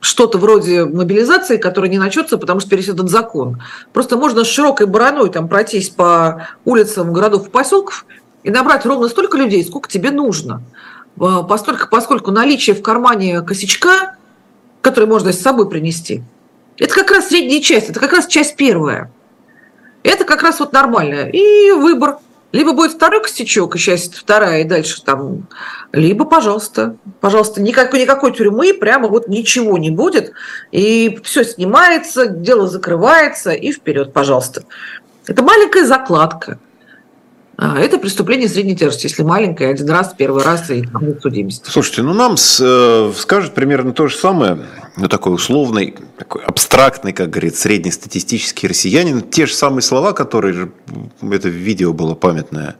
[0.00, 3.60] что-то вроде мобилизации, которая не начнется, потому что переседан закон.
[3.92, 8.06] Просто можно с широкой бараной там пройтись по улицам городов и поселков
[8.44, 10.62] и набрать ровно столько людей, сколько тебе нужно.
[11.20, 14.16] Э, поскольку, поскольку наличие в кармане косячка,
[14.80, 16.22] который можно с собой принести,
[16.78, 19.10] это как раз средняя часть, это как раз часть первая.
[20.02, 21.28] Это как раз вот нормально.
[21.30, 22.18] И выбор.
[22.52, 25.46] Либо будет второй косячок, и часть вторая, и дальше там,
[25.92, 30.32] либо, пожалуйста, пожалуйста, никакой, никакой тюрьмы, прямо вот ничего не будет,
[30.70, 34.62] и все снимается, дело закрывается, и вперед, пожалуйста.
[35.26, 36.58] Это маленькая закладка.
[37.58, 41.22] А, это преступление средней тяжести, если маленькое, один раз, первый раз, и там нет.
[41.64, 44.58] Слушайте, ну нам с, э, скажут примерно то же самое,
[44.96, 50.70] ну такой условный, такой абстрактный, как говорит, среднестатистический россиянин, те же самые слова, которые,
[51.22, 52.76] это видео было памятное,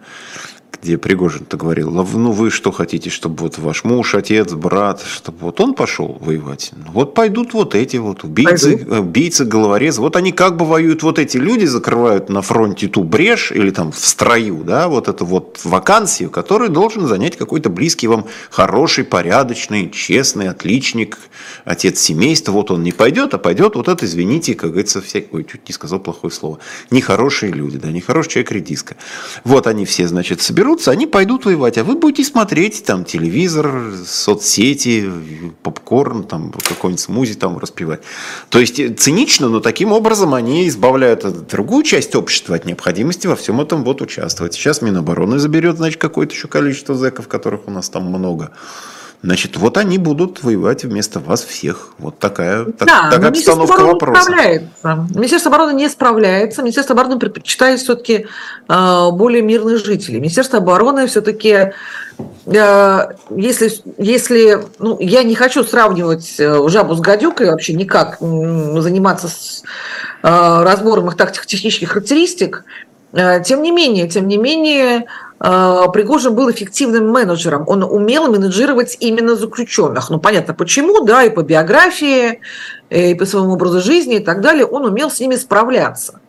[0.83, 5.61] где Пригожин-то говорил, ну вы что хотите, чтобы вот ваш муж, отец, брат, чтобы вот
[5.61, 6.73] он пошел воевать?
[6.77, 9.03] Ну, вот пойдут вот эти вот убийцы, Пойду.
[9.03, 10.01] убийцы, головорезы.
[10.01, 13.93] Вот они как бы воюют, вот эти люди закрывают на фронте ту брешь или там
[13.93, 19.91] в строю, да, вот эту вот вакансию, которую должен занять какой-то близкий вам хороший, порядочный,
[19.91, 21.19] честный, отличник,
[21.65, 22.53] отец семейства.
[22.53, 25.75] Вот он не пойдет, а пойдет вот это, извините, как говорится, все, ой, чуть не
[25.75, 26.59] сказал плохое слово,
[26.91, 28.97] нехорошие люди, да, нехороший человек редиска.
[29.45, 33.93] Вот они все, значит, соберут соберутся, они пойдут воевать, а вы будете смотреть там телевизор,
[34.07, 35.13] соцсети,
[35.63, 38.01] попкорн, там какой-нибудь смузи там распивать.
[38.49, 43.37] То есть э, цинично, но таким образом они избавляют другую часть общества от необходимости во
[43.37, 44.55] всем этом вот участвовать.
[44.55, 48.53] Сейчас Минобороны заберет, значит, какое-то еще количество зэков, которых у нас там много.
[49.27, 51.89] Значит, вот они будут воевать вместо вас всех.
[51.99, 54.23] Вот такая, да, так, такая обстановка вопроса.
[54.23, 55.09] Справляется.
[55.17, 56.63] Министерство обороны не справляется.
[56.63, 58.27] Министерство обороны предпочитает все-таки
[58.69, 60.21] э, более мирных жителей.
[60.21, 61.73] Министерство обороны все-таки,
[62.47, 69.27] э, если, если ну, я не хочу сравнивать э, жабу с гадюкой вообще никак, заниматься
[69.27, 69.65] с
[70.23, 72.65] э, разбором их тактико-технических характеристик,
[73.13, 75.07] э, тем не менее, тем не менее,
[75.39, 77.65] Пригожин был эффективным менеджером.
[77.67, 80.09] Он умел менеджировать именно заключенных.
[80.09, 82.41] Ну, понятно, почему, да, и по биографии,
[82.89, 84.65] и по своему образу жизни и так далее.
[84.65, 86.21] Он умел с ними справляться.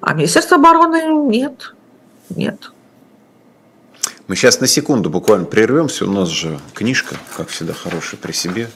[0.00, 1.74] А Министерство обороны нет.
[2.30, 2.70] Нет.
[4.28, 6.06] Мы сейчас на секунду буквально прервемся.
[6.06, 8.70] У нас же книжка, как всегда, хорошая при себе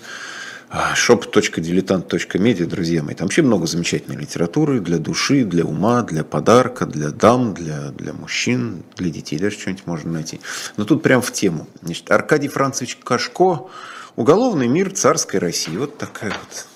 [0.71, 3.15] shop.diletant.media, друзья мои.
[3.15, 8.13] Там вообще много замечательной литературы для души, для ума, для подарка, для дам, для, для
[8.13, 10.41] мужчин, для детей даже что-нибудь можно найти.
[10.77, 11.67] Но тут прям в тему.
[11.83, 13.69] Значит, Аркадий Францович Кашко
[14.17, 15.77] «Уголовный мир царской России».
[15.77, 16.67] Вот такая вот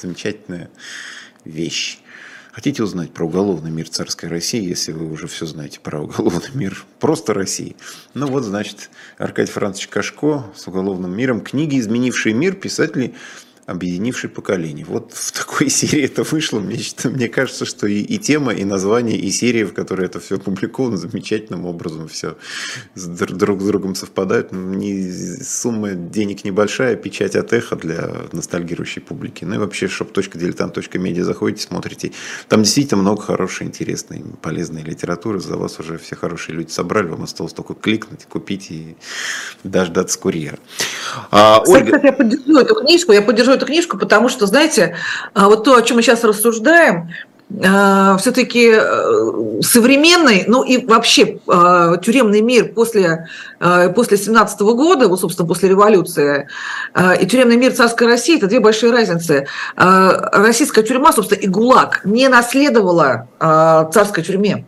[0.00, 0.68] замечательная
[1.44, 2.00] вещь.
[2.56, 6.86] Хотите узнать про уголовный мир царской России, если вы уже все знаете про уголовный мир
[7.00, 7.76] просто России?
[8.14, 8.88] Ну вот, значит,
[9.18, 11.42] Аркадий Францович Кашко с уголовным миром.
[11.42, 13.14] Книги, изменившие мир, писатели
[13.66, 14.86] объединивший поколение.
[14.88, 16.60] Вот в такой серии это вышло.
[16.60, 20.36] Мне, мне кажется, что и, и тема, и название, и серия, в которой это все
[20.36, 22.36] опубликовано, замечательным образом все
[22.94, 24.52] друг с другом совпадают.
[24.52, 25.12] Не,
[25.42, 29.44] сумма денег небольшая, печать от эхо для ностальгирующей публики.
[29.44, 32.12] Ну и вообще shop.diletant.media заходите, смотрите.
[32.48, 35.40] Там действительно много хорошей, интересной, полезной литературы.
[35.40, 37.08] За вас уже все хорошие люди собрали.
[37.08, 38.96] Вам осталось только кликнуть, купить и
[39.64, 40.58] дождаться курьера.
[41.32, 41.86] А, Ольга...
[41.86, 43.12] Кстати, я поддержу эту книжку.
[43.12, 44.96] Я поддержу эту книжку, потому что, знаете,
[45.34, 47.10] а, вот то, о чем мы сейчас рассуждаем,
[47.64, 53.28] а, все-таки э, современный, ну и вообще а, тюремный мир после,
[53.94, 56.48] после 17 года, вот, собственно, после революции,
[57.20, 59.46] и тюремный мир царской России– это две большие разницы.
[59.76, 63.28] Российская тюрьма, собственно, и ГУЛАГ не наследовала
[63.92, 64.64] царской тюрьме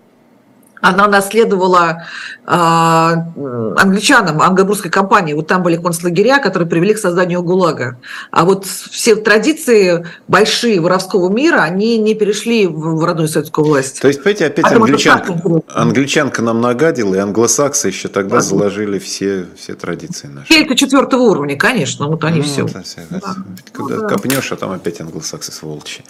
[0.81, 2.05] она наследовала
[2.47, 5.35] э, англичанам, англобургской компании.
[5.35, 7.99] Вот там были концлагеря, которые привели к созданию ГУЛАГа.
[8.31, 14.01] А вот все традиции большие воровского мира, они не перешли в, в родную советскую власть.
[14.01, 15.35] То есть, понимаете, опять а англичанка,
[15.69, 18.41] англичанка нам нагадила, и англосаксы еще тогда да.
[18.43, 20.49] заложили все, все традиции наши.
[20.49, 22.67] Кельты четвертого уровня, конечно, вот они ну, все.
[22.67, 23.37] Это, да.
[23.73, 26.05] Когда ну, копнешь, а там опять англосаксы сволочи.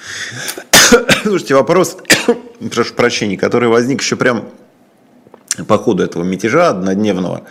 [1.22, 1.98] Слушайте, вопрос,
[2.72, 4.48] прошу прощения, который возник еще прям
[5.66, 7.44] по ходу этого мятежа однодневного,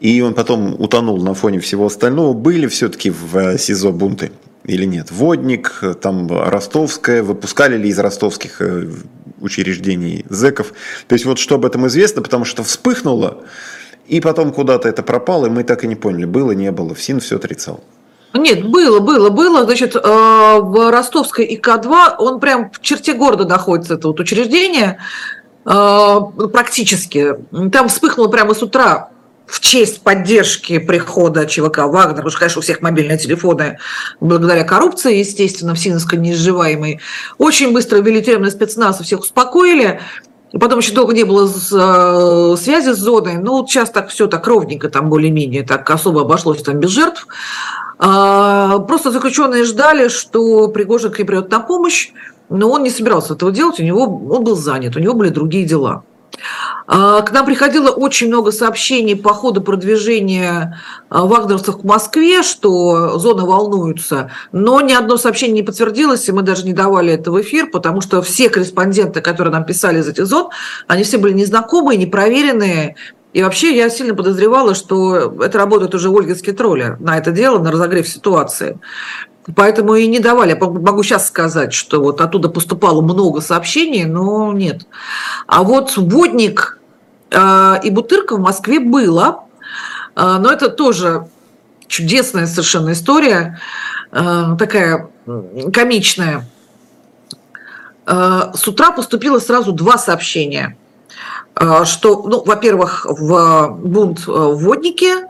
[0.00, 4.30] и он потом утонул на фоне всего остального, были все-таки в э, СИЗО бунты
[4.64, 5.10] или нет?
[5.10, 8.88] Водник, там Ростовская, выпускали ли из ростовских э,
[9.40, 10.72] учреждений зеков?
[11.08, 13.44] То есть вот что об этом известно, потому что вспыхнуло,
[14.06, 16.94] и потом куда-то это пропало, и мы так и не поняли, было, не было.
[16.94, 17.82] ФСИН все отрицал.
[18.34, 19.64] Нет, было, было, было.
[19.64, 24.98] Значит, э, в Ростовской ИК-2, он прям в черте города находится, это вот учреждение,
[25.64, 26.20] э,
[26.52, 27.34] практически.
[27.72, 29.10] Там вспыхнуло прямо с утра
[29.46, 33.78] в честь поддержки прихода ЧВК «Вагнер», потому что, конечно, у всех мобильные телефоны
[34.20, 37.00] благодаря коррупции, естественно, в Синско неизживаемой,
[37.38, 40.00] очень быстро ввели тюремный спецназ, всех успокоили,
[40.58, 43.36] Потом еще долго не было э, связи с зоной.
[43.36, 47.26] Ну, сейчас так все так ровненько, там более-менее, так особо обошлось там без жертв.
[47.98, 52.12] А, просто заключенные ждали, что Пригожин к ним придет на помощь,
[52.48, 55.66] но он не собирался этого делать, у него, он был занят, у него были другие
[55.66, 56.04] дела.
[56.90, 60.80] А, к нам приходило очень много сообщений по ходу продвижения
[61.10, 66.40] а, вагнеровцев к Москве, что зона волнуется, но ни одно сообщение не подтвердилось, и мы
[66.40, 70.24] даже не давали это в эфир, потому что все корреспонденты, которые нам писали из этих
[70.24, 70.48] зон,
[70.86, 72.96] они все были незнакомые, непроверенные,
[73.34, 77.70] и вообще я сильно подозревала, что это работают уже ольгинские тролли на это дело, на
[77.70, 78.80] разогрев ситуации.
[79.54, 80.50] Поэтому и не давали.
[80.50, 84.86] Я могу сейчас сказать, что вот оттуда поступало много сообщений, но нет.
[85.46, 86.77] А вот водник
[87.30, 89.44] и бутырка в Москве было.
[90.16, 91.28] Э, но это тоже
[91.86, 93.60] чудесная совершенно история,
[94.12, 95.08] э, такая
[95.72, 96.46] комичная.
[98.06, 100.78] С утра поступило сразу два сообщения.
[101.84, 105.28] Что, ну, во-первых, в бунт в воднике Э,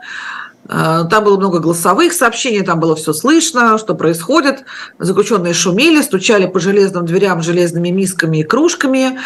[0.69, 4.65] там было много голосовых сообщений, там было все слышно, что происходит.
[4.99, 9.17] Заключенные шумели, стучали по железным дверям железными мисками и кружками.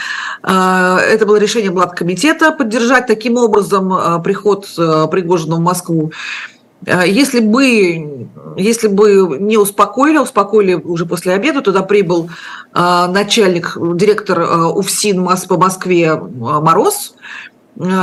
[0.42, 6.12] Э, это было решение Блаткомитета поддержать таким образом э, приход Пригожина в Москву.
[6.86, 8.28] Если бы,
[8.58, 12.30] если бы не успокоили, успокоили уже после обеда, туда прибыл
[12.74, 14.42] начальник, директор
[14.76, 17.53] УФСИН по Москве Мороз, Э,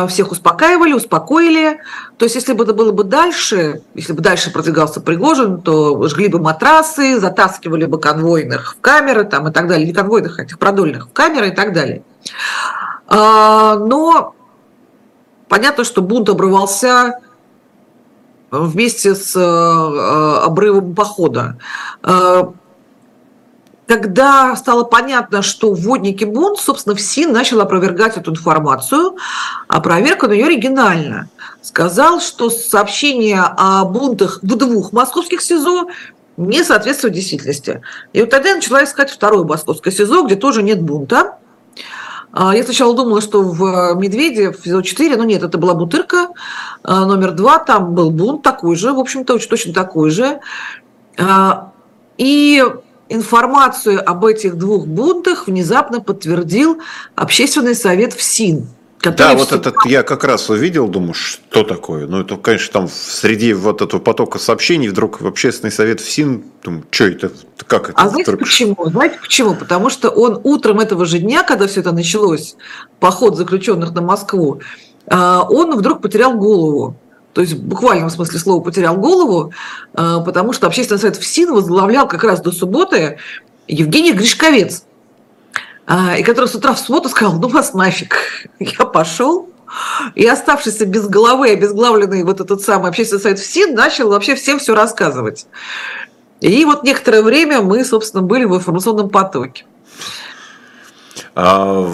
[0.09, 1.81] всех успокаивали, успокоили.
[2.19, 6.29] То есть, если бы это было бы дальше, если бы дальше продвигался Пригожин, то жгли
[6.29, 10.59] бы матрасы, затаскивали бы конвойных в камеры там, и так далее, не конвойных, а этих
[10.59, 12.03] продольных в камеры и так далее.
[13.07, 14.35] А, но
[15.49, 17.21] понятно, что бунт обрывался
[18.51, 21.59] вместе с э, обрывом похода.
[23.91, 29.17] Когда стало понятно, что вводники бунт, собственно, ФСИН начал опровергать эту информацию,
[29.67, 31.29] а проверка на нее оригинально.
[31.61, 35.89] Сказал, что сообщение о бунтах в двух московских СИЗО
[36.37, 37.83] не соответствует действительности.
[38.13, 41.39] И вот тогда я начала искать второе московское СИЗО, где тоже нет бунта.
[42.31, 46.29] А, я сначала думала, что в Медведе, в СИЗО-4, но нет, это была Бутырка,
[46.85, 50.39] а, номер два, там был бунт такой же, в общем-то, точно такой же.
[51.19, 51.73] А,
[52.19, 52.65] и
[53.11, 56.81] информацию об этих двух бунтах внезапно подтвердил
[57.15, 58.67] Общественный совет в СИН.
[59.03, 62.07] Да, вот этот я как раз увидел, думаю, что такое.
[62.07, 66.45] Ну, это, конечно, там среди вот этого потока сообщений вдруг в общественный совет в СИН,
[66.63, 67.31] думаю, что это,
[67.67, 67.99] как это?
[67.99, 68.45] А знаете только...
[68.45, 68.77] почему?
[68.91, 69.55] Знаете почему?
[69.55, 72.57] Потому что он утром этого же дня, когда все это началось,
[72.99, 74.61] поход заключенных на Москву,
[75.07, 76.97] а, он вдруг потерял голову.
[77.33, 79.53] То есть в буквальном смысле слова потерял голову,
[79.95, 83.19] э, потому что общественный совет в СИН возглавлял как раз до субботы
[83.69, 84.85] Евгений Гришковец,
[85.87, 88.17] э, и который с утра в субботу сказал, ну вас нафиг,
[88.59, 89.49] я пошел,
[90.17, 94.59] и оставшийся без головы, обезглавленный вот этот самый общественный совет в СИН начал вообще всем
[94.59, 95.47] все рассказывать.
[96.41, 99.67] И вот некоторое время мы, собственно, были в информационном потоке.
[101.35, 101.93] А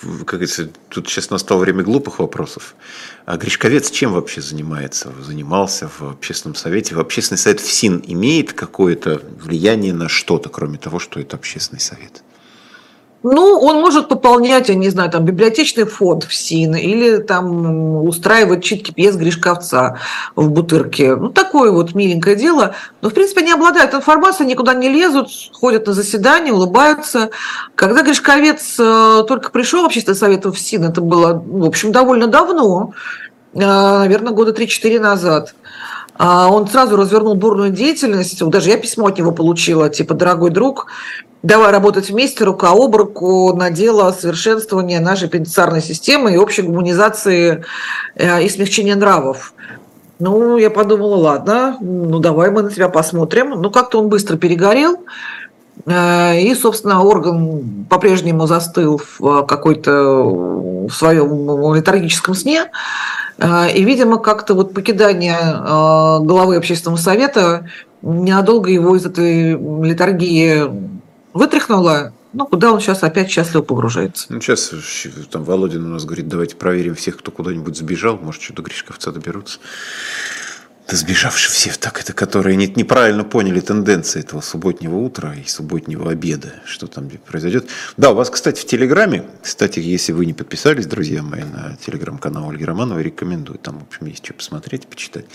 [0.00, 2.74] как говорится, тут сейчас настало время глупых вопросов.
[3.26, 5.12] А Гришковец чем вообще занимается?
[5.20, 6.94] Занимался в общественном совете?
[6.94, 12.22] В общественный совет ФСИН имеет какое-то влияние на что-то, кроме того, что это общественный совет?
[13.22, 18.64] Ну, он может пополнять, я не знаю, там, библиотечный фонд в СИН или там устраивать
[18.64, 19.98] читки пьес Гришковца
[20.36, 21.14] в Бутырке.
[21.16, 22.74] Ну, такое вот миленькое дело.
[23.02, 27.30] Но, в принципе, не обладают информацией, никуда не лезут, ходят на заседания, улыбаются.
[27.74, 32.26] Когда Гришковец э, только пришел в общественный совет в СИН, это было, в общем, довольно
[32.26, 32.94] давно,
[33.52, 35.54] э, наверное, года 3-4 назад,
[36.22, 38.44] он сразу развернул бурную деятельность.
[38.44, 40.86] Даже я письмо от него получила, типа, дорогой друг,
[41.42, 47.64] Давай работать вместе, рука об руку, на дело совершенствования нашей пенитенциарной системы и общей гуманизации
[48.14, 49.54] э, и смягчения нравов.
[50.18, 53.52] Ну, я подумала, ладно, ну давай мы на тебя посмотрим.
[53.58, 54.98] Ну, как-то он быстро перегорел,
[55.86, 59.94] э, и, собственно, орган по-прежнему застыл в какой-то
[60.88, 62.66] в своем летаргическом сне.
[63.40, 65.38] Э, и, видимо, как-то вот покидание
[66.22, 67.68] главы общественного совета
[68.02, 70.64] ненадолго его из этой литургии
[71.32, 74.26] вытряхнула, ну, куда он сейчас опять счастливо погружается.
[74.28, 74.72] Ну, сейчас
[75.30, 79.10] там Володин у нас говорит, давайте проверим всех, кто куда-нибудь сбежал, может, что до Гришковца
[79.10, 79.58] доберутся.
[80.90, 86.10] Это сбежавшие все, так это которые не, неправильно поняли тенденции этого субботнего утра и субботнего
[86.10, 87.68] обеда, что там произойдет.
[87.96, 92.50] Да, у вас, кстати, в Телеграме, кстати, если вы не подписались, друзья мои, на телеграм-канал
[92.50, 93.60] Ольги Романовой, рекомендую.
[93.60, 95.26] Там, в общем, есть что посмотреть, почитать.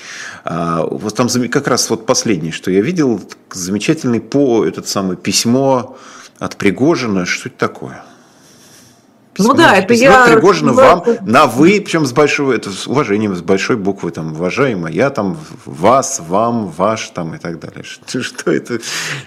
[0.43, 5.97] А, вот там как раз вот последнее, что я видел, замечательный по этот самый письмо
[6.38, 7.26] от Пригожина.
[7.26, 8.03] Что это такое?
[9.38, 10.27] Ну да, это я...
[10.27, 14.93] Пригожина вам на «вы», причем с большой, это с уважением, с большой буквы, там, уважаемая,
[14.93, 17.83] я там, вас, вам, ваш, там, и так далее.
[17.83, 18.79] Что, что, это,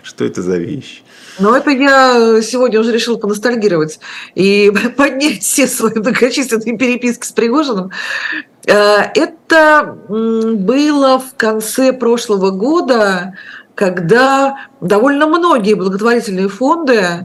[0.02, 1.02] что это за вещь?
[1.38, 4.00] Ну, это я сегодня уже решил поностальгировать
[4.34, 7.90] и поднять все свои многочисленные переписки с Пригожиным.
[8.66, 13.34] Э, это было в конце прошлого года,
[13.74, 17.24] когда довольно многие благотворительные фонды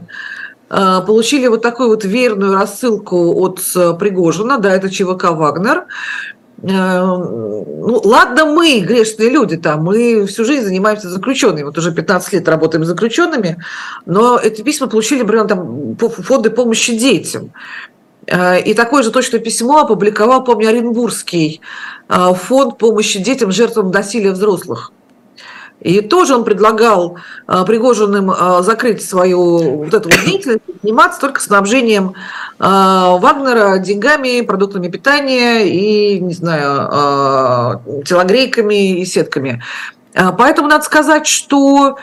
[0.68, 5.84] получили вот такую вот верную рассылку от э, Пригожина, да, это ЧВК «Вагнер»,
[6.62, 12.32] э, ну, ладно, мы, грешные люди, там, мы всю жизнь занимаемся заключенными, вот уже 15
[12.32, 13.62] лет работаем с заключенными,
[14.06, 17.52] но эти письма получили, например, там, фонды помощи детям.
[18.64, 21.60] И такое же точное письмо опубликовал, помню, Оренбургский
[22.08, 24.92] фонд помощи детям, жертвам насилия взрослых.
[25.80, 31.40] И тоже он предлагал а, Пригожиным а, закрыть свою вот эту вот деятельность, заниматься только
[31.40, 32.14] снабжением
[32.58, 39.62] а, Вагнера деньгами, продуктами питания и, не знаю, телогрейками и сетками.
[40.38, 41.98] Поэтому надо сказать, что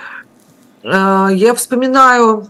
[0.84, 2.48] я вспоминаю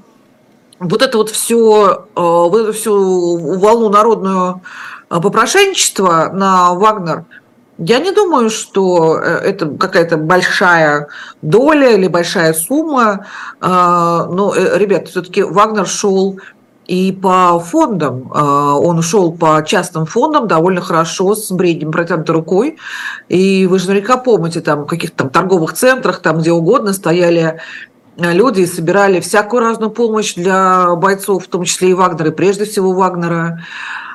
[0.79, 4.61] вот это вот все, вот эту всю волну народную
[5.09, 7.25] попрошенничества на Вагнер–
[7.83, 11.07] я не думаю, что э, это какая-то большая
[11.41, 13.25] доля или большая сумма.
[13.59, 16.39] А, но, э, ребят, все-таки Вагнер шел
[16.85, 18.31] и по фондам.
[18.35, 22.77] А, он шел по частным фондам довольно хорошо, с бреднем протянутой рукой.
[23.29, 27.61] И вы же наверняка помните, там в каких-то там торговых центрах, там где угодно стояли
[28.17, 32.35] э, люди и собирали всякую разную помощь для бойцов, в том числе и Вагнера, и
[32.35, 33.65] прежде всего Вагнера.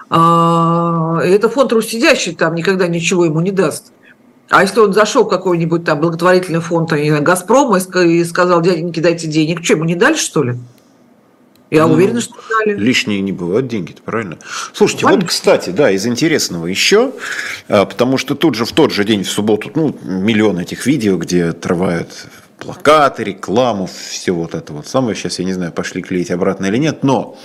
[0.09, 3.92] А, это фонд руссидящий там никогда ничего ему не даст.
[4.48, 9.64] А если он зашел в какой-нибудь там благотворительный фонд Газпрома и сказал, дяденьки, дайте денег,
[9.64, 10.57] что, ему не дали, что ли?
[11.68, 12.76] Я ну, уверена, что дали.
[12.78, 14.38] Лишние не бывают деньги, это правильно.
[14.72, 15.24] Слушайте, правильно.
[15.24, 17.12] вот, кстати, да, из интересного еще,
[17.68, 21.16] а, потому что тут же в тот же день, в субботу, ну, миллион этих видео,
[21.16, 22.28] где отрывают
[22.59, 25.16] плакаты, рекламу, все вот это вот самое.
[25.16, 27.36] Сейчас, я не знаю, пошли клеить обратно или нет, но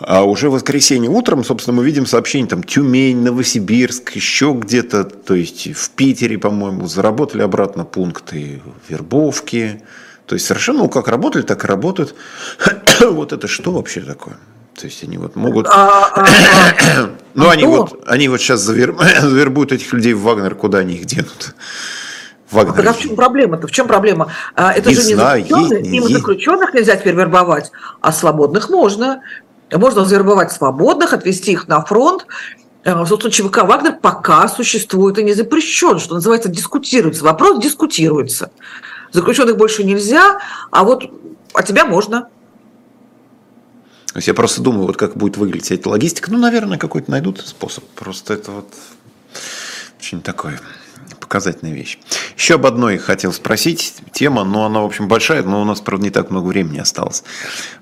[0.00, 5.34] а уже в воскресенье утром, собственно, мы видим сообщение, там, Тюмень, Новосибирск, еще где-то, то
[5.34, 9.82] есть в Питере, по-моему, заработали обратно пункты вербовки.
[10.26, 12.14] То есть совершенно, ну, как работали, так и работают.
[13.00, 14.36] вот это что вообще такое?
[14.78, 15.66] То есть они вот могут...
[15.66, 17.10] А, а, а.
[17.34, 21.54] ну, они вот, они вот сейчас завербуют этих людей в Вагнер, куда они их денут?
[22.50, 22.88] Вагнер.
[22.88, 23.66] А в чем проблема-то?
[23.66, 24.32] В чем проблема?
[24.54, 26.14] Это не же не знаю, заключенных, есть, им есть.
[26.14, 29.22] заключенных нельзя теперь вербовать, а свободных можно.
[29.70, 32.26] Можно завербовать свободных, отвести их на фронт.
[32.84, 37.24] Э, собственно, ЧВК «Вагнер» пока существует и не запрещен, что называется, дискутируется.
[37.24, 38.50] Вопрос дискутируется.
[39.12, 40.38] Заключенных больше нельзя,
[40.70, 41.10] а вот
[41.54, 42.28] а тебя можно.
[44.12, 46.30] То есть я просто думаю, вот как будет выглядеть эта логистика.
[46.30, 47.84] Ну, наверное, какой-то найдут способ.
[47.94, 48.68] Просто это вот
[49.98, 50.60] очень такое
[51.28, 51.98] показательная вещь.
[52.38, 53.94] Еще об одной хотел спросить.
[54.12, 57.22] Тема, ну, она, в общем, большая, но у нас, правда, не так много времени осталось.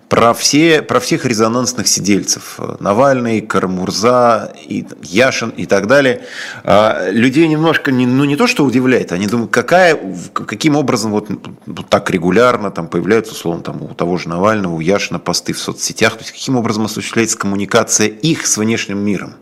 [0.09, 2.59] Про, все, про всех резонансных сидельцев.
[2.81, 6.25] Навальный, Карамурза, и Яшин и так далее.
[6.65, 9.97] А, людей немножко, не, ну, не то, что удивляет, они думают, какая,
[10.33, 11.29] каким образом вот,
[11.67, 15.59] вот так регулярно там появляются, условно, там, у того же Навального, у Яшина посты в
[15.61, 16.15] соцсетях.
[16.15, 19.35] То есть, каким образом осуществляется коммуникация их с внешним миром?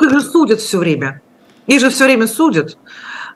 [0.00, 1.22] Их же судят все время.
[1.66, 2.78] Их же все время судят.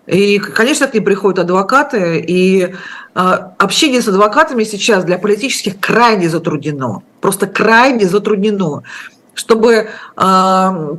[0.06, 2.74] И, конечно, к ним приходят адвокаты, и
[3.14, 3.20] э,
[3.58, 8.82] общение с адвокатами сейчас для политических крайне затруднено, просто крайне затруднено
[9.32, 9.86] чтобы, э,
[10.16, 10.98] то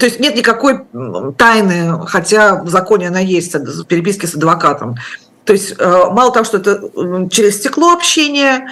[0.00, 0.86] есть нет никакой
[1.36, 4.94] тайны, хотя в законе она есть, в переписке с адвокатом.
[5.44, 8.68] То есть э, мало того, что это через стекло общение,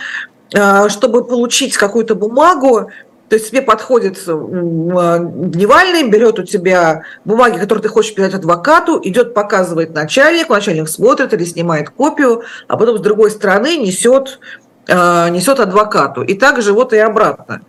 [0.89, 2.91] чтобы получить какую-то бумагу,
[3.33, 9.33] то есть тебе подходит дневальный, берет у тебя бумаги, которые ты хочешь передать адвокату, идет,
[9.33, 14.39] показывает начальник, начальник смотрит или снимает копию, а потом с другой стороны несет,
[14.87, 16.21] э, несет адвокату.
[16.21, 17.63] И также вот и обратно.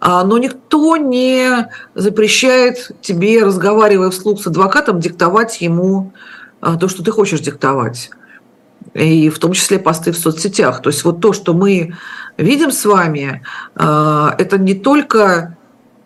[0.00, 6.10] А, но никто не запрещает тебе, разговаривая вслух с адвокатом, диктовать ему
[6.60, 8.10] э, то, что ты хочешь диктовать.
[8.94, 10.80] И в том числе посты в соцсетях.
[10.82, 11.94] То есть вот то, что мы
[12.38, 13.42] видим с вами,
[13.74, 15.56] э, это не только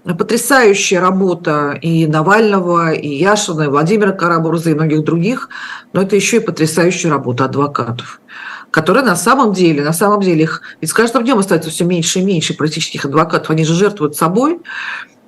[0.05, 5.51] потрясающая работа и Навального, и Яшина, и Владимира Карабурза, и многих других,
[5.93, 8.21] но это еще и потрясающая работа адвокатов
[8.71, 12.19] которые на самом деле, на самом деле их, ведь с каждым днем остается все меньше
[12.19, 14.61] и меньше политических адвокатов, они же жертвуют собой,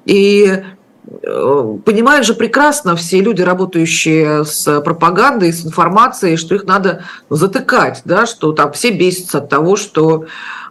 [0.04, 0.62] и
[1.10, 8.26] понимают же прекрасно все люди, работающие с пропагандой, с информацией, что их надо затыкать, да,
[8.26, 10.26] что там все бесятся от того, что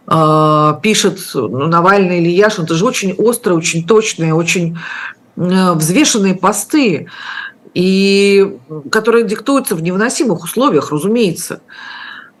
[0.06, 2.64] э, пишет ну, Навальный или Яшин.
[2.64, 4.78] Это же очень острые, очень точные, очень
[5.36, 7.08] э, взвешенные посты,
[7.74, 8.58] и
[8.90, 11.60] которые диктуются в невыносимых условиях, разумеется.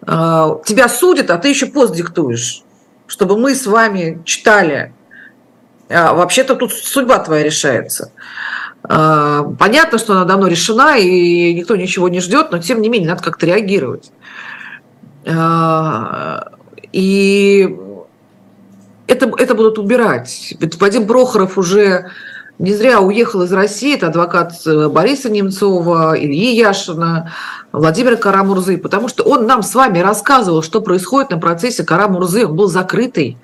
[0.06, 2.62] Э, тебя судят, а ты еще пост диктуешь,
[3.06, 4.94] чтобы мы с вами читали
[5.90, 8.12] вообще-то тут судьба твоя решается.
[8.82, 13.10] А, понятно, что она давно решена, и никто ничего не ждет, но тем не менее
[13.10, 14.10] надо как-то реагировать.
[15.26, 16.52] А,
[16.92, 17.76] и
[19.06, 20.54] это, это будут убирать.
[20.60, 22.10] Ведь Вадим Прохоров уже
[22.58, 27.32] не зря уехал из России, это адвокат э, Бориса Немцова, Ильи Яшина,
[27.72, 32.54] Владимира Карамурзы, потому что он нам с вами рассказывал, что происходит на процессе Карамурзы, он
[32.54, 33.38] был закрытый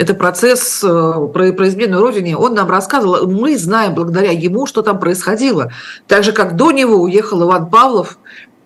[0.00, 4.98] это процесс э, про, измену Родине, он нам рассказывал, мы знаем благодаря ему, что там
[4.98, 5.70] происходило.
[6.06, 8.18] Так же, как до него уехал Иван Павлов,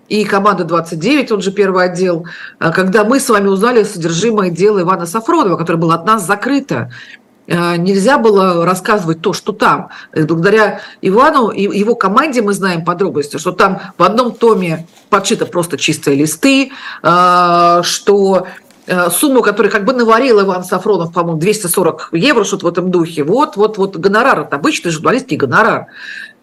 [0.09, 2.27] и команда 29, он же первый отдел,
[2.61, 6.93] э, когда мы с вами узнали содержимое дела Ивана Сафронова, которое было от нас закрыто.
[7.49, 9.89] Э, нельзя было рассказывать то, что там.
[10.13, 15.79] Благодаря Ивану и его команде мы знаем подробности, что там в одном томе подшито просто
[15.79, 16.71] чистые листы,
[17.03, 18.47] что
[19.11, 23.25] сумму, которую как бы наварил Иван Сафронов, по-моему, 240 евро, что-то в этом духе.
[23.25, 25.87] Вот, вот, вот гонорар, это обычный журналистский гонорар.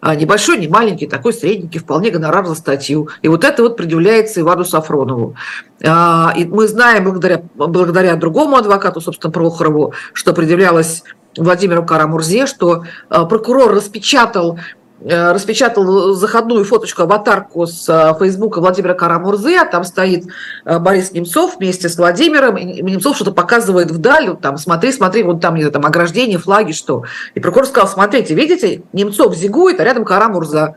[0.00, 3.08] А небольшой, не маленький, такой средненький, вполне гонорар за статью.
[3.22, 5.36] И вот это вот предъявляется Ивану Сафронову.
[5.84, 11.04] А, и мы знаем благодаря, благодаря другому адвокату, собственно, Прохорову, что предъявлялось
[11.36, 18.94] Владимиру Карамурзе, что э, прокурор распечатал Э, распечатал заходную фоточку, аватарку с э, Фейсбука Владимира
[18.94, 20.26] Карамурзы, а там стоит
[20.64, 25.40] э, Борис Немцов вместе с Владимиром, и Немцов что-то показывает вдаль, там, смотри, смотри, вот
[25.40, 27.04] там, там ограждение, флаги, что.
[27.34, 30.76] И прокурор сказал, смотрите, видите, Немцов зигует, а рядом Карамурза.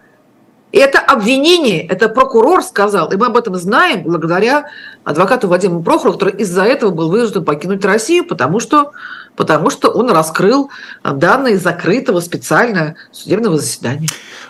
[0.72, 4.66] И это обвинение, это прокурор сказал, и мы об этом знаем благодаря
[5.06, 8.91] адвокату Вадиму Прохорову, который из-за этого был вынужден покинуть Россию, потому что
[9.36, 10.70] потому что он раскрыл
[11.03, 14.08] данные закрытого специально судебного заседания.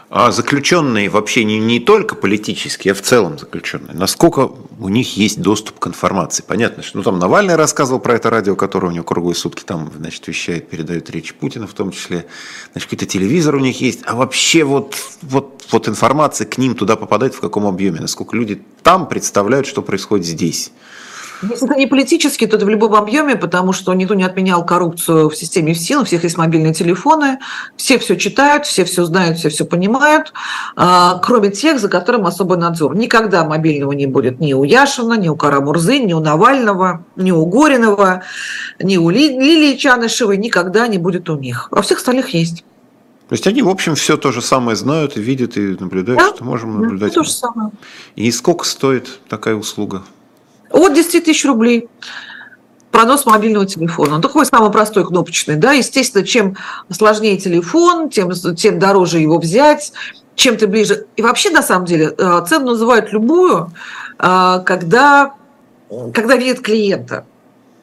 [0.10, 5.42] А заключенные вообще не, не только политические, а в целом заключенные, насколько у них есть
[5.42, 6.44] доступ к информации?
[6.48, 9.92] Понятно, что ну, там Навальный рассказывал про это радио, которое у него круглые сутки там,
[9.98, 12.28] значит, вещает, передает речь Путина в том числе.
[12.72, 14.02] Значит, какой-то телевизор у них есть.
[14.06, 18.00] А вообще вот, вот, вот информация к ним туда попадает в каком объеме?
[18.00, 20.72] Насколько люди там представляют, что происходит здесь?
[21.42, 25.30] Если это не политически, то это в любом объеме, потому что никто не отменял коррупцию
[25.30, 27.40] в системе ФСИН, у всех есть мобильные телефоны,
[27.76, 30.34] все все читают, все все знают, все все понимают,
[30.76, 32.96] а, кроме тех, за которым особый надзор.
[32.96, 37.44] Никогда мобильного не будет ни у Яшина, ни у Карамурзы, ни у Навального, ни у
[37.48, 38.22] Горинова,
[38.80, 41.70] ни у Лилии Чанышевой, никогда не будет у них.
[41.72, 42.64] У всех остальных есть.
[43.28, 46.36] То есть они, в общем, все то же самое знают, видят и наблюдают, да?
[46.36, 47.10] что можем наблюдать.
[47.10, 47.72] Да, то же самое.
[48.16, 50.04] И сколько стоит такая услуга?
[50.70, 51.90] От 10 тысяч рублей
[52.92, 54.16] пронос мобильного телефона.
[54.16, 55.56] Он такой самый простой, кнопочный.
[55.56, 55.74] Да?
[55.74, 56.56] Естественно, чем
[56.92, 59.92] сложнее телефон, тем, тем дороже его взять,
[60.36, 61.08] чем ты ближе.
[61.16, 63.72] И вообще, на самом деле, э, цену называют любую,
[64.20, 65.34] э, когда,
[66.14, 67.26] когда видят клиента.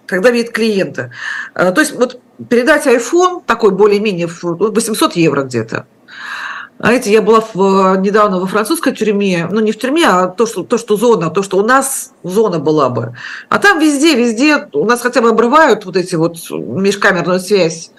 [0.07, 1.11] Когда видят клиента.
[1.55, 5.87] Э, то есть вот передать iPhone, такой более-менее 800 евро где-то,
[6.83, 10.65] знаете, я была в, недавно во французской тюрьме, ну не в тюрьме, а то что,
[10.65, 13.15] то, что зона, то, что у нас зона была бы.
[13.49, 17.93] А там везде, везде у нас хотя бы обрывают вот эти вот межкамерную связь.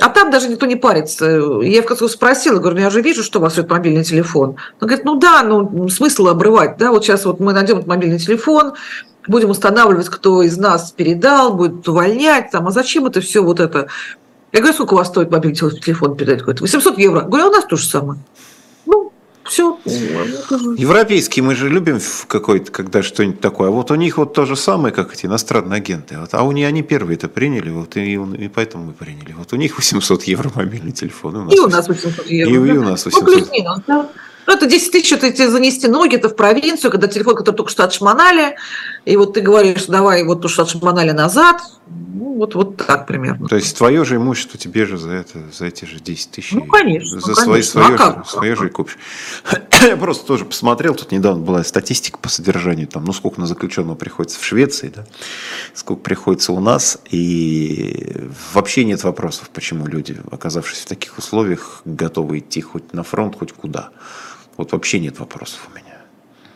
[0.00, 1.60] А там даже никто не парится.
[1.62, 4.56] Я в конце спросила, говорю, ну я же вижу, что у вас идет мобильный телефон.
[4.80, 8.18] Он говорит, ну да, ну смысл обрывать, да, вот сейчас вот мы найдем этот мобильный
[8.18, 8.72] телефон,
[9.26, 13.88] будем устанавливать, кто из нас передал, будет увольнять, там, а зачем это все вот это?
[14.52, 16.42] Я говорю, сколько у вас стоит мобильный телефон передать?
[16.42, 17.20] Говорит, 800 евро.
[17.20, 18.18] Говорю, а у нас то же самое.
[18.84, 19.12] Ну,
[19.44, 19.78] все.
[19.84, 23.68] Европейские мы же любим какой-то, когда что-нибудь такое.
[23.68, 26.18] А вот у них вот то же самое, как эти иностранные агенты.
[26.18, 29.34] Вот, а у них они первые это приняли, вот, и, и поэтому мы приняли.
[29.38, 31.36] Вот у них 800 евро мобильный телефон.
[31.36, 32.52] И у нас, и у нас 800 евро.
[32.52, 32.74] И, да?
[32.74, 33.22] и у нас 800.
[33.22, 34.08] Ну, плюс-минус, да.
[34.46, 37.84] Ну, это 10 тысяч, это занести ноги, это в провинцию, когда телефон, который только что
[37.84, 38.56] отшмонали,
[39.04, 43.48] и вот ты говоришь, давай вот что отшмонали назад, ну, вот, вот так примерно.
[43.48, 46.52] То есть твое же имущество тебе же за это, за эти же 10 тысяч.
[46.52, 47.20] Ну, конечно.
[47.20, 47.70] За свои, конечно.
[47.70, 48.28] свое, а же, как?
[48.28, 48.98] свое же и купишь.
[49.88, 53.94] Я просто тоже посмотрел, тут недавно была статистика по содержанию, там, ну, сколько на заключенного
[53.94, 55.06] приходится в Швеции, да,
[55.74, 58.16] сколько приходится у нас, и
[58.52, 63.52] вообще нет вопросов, почему люди, оказавшись в таких условиях, готовы идти хоть на фронт, хоть
[63.52, 63.90] куда.
[64.56, 65.89] Вот вообще нет вопросов у меня.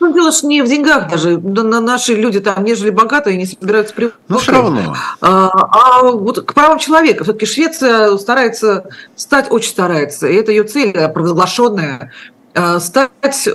[0.05, 1.36] Ну, дело ж не в деньгах даже.
[1.38, 4.11] Да, на- Наши люди там, нежели богатые, не собираются при...
[4.28, 4.94] Ну, все равно.
[5.20, 7.24] А, а вот к правам человека.
[7.24, 8.84] Все-таки Швеция старается
[9.16, 12.12] стать, очень старается, и это ее цель э, провозглашенная,
[12.55, 13.55] э, стать э,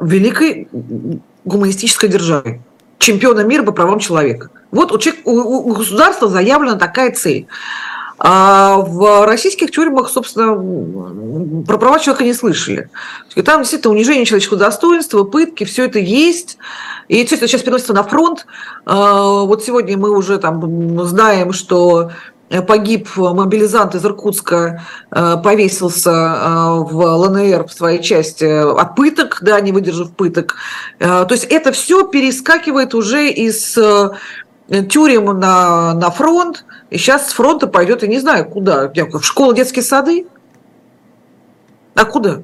[0.00, 0.68] великой
[1.44, 2.62] гуманистической державой,
[2.98, 4.48] чемпионом мира по правам человека.
[4.70, 7.46] Вот у, человека- у- у государства заявлена такая цель.
[8.24, 10.54] А в российских тюрьмах, собственно,
[11.64, 12.88] про права человека не слышали.
[13.34, 16.56] И там действительно унижение человеческого достоинства, пытки, все это есть.
[17.08, 18.46] И все это сейчас переносится на фронт.
[18.86, 22.12] А, Вот сегодня мы уже там знаем, что
[22.68, 29.58] погиб мобилизант из Иркутска, э, повесился э, в ЛНР в своей части от пыток, да,
[29.60, 30.56] не выдержав пыток.
[31.00, 33.76] Э, То есть это все перескакивает уже из
[34.90, 39.54] тюрем на, на фронт, и сейчас с фронта пойдет, я не знаю, куда, в школу,
[39.54, 40.26] детские сады?
[41.94, 42.42] А куда?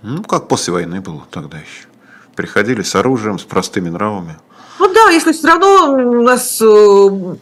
[0.00, 1.86] Ну, как после войны было тогда еще.
[2.34, 4.36] Приходили с оружием, с простыми нравами.
[4.78, 7.36] Ну да, если все равно у нас э,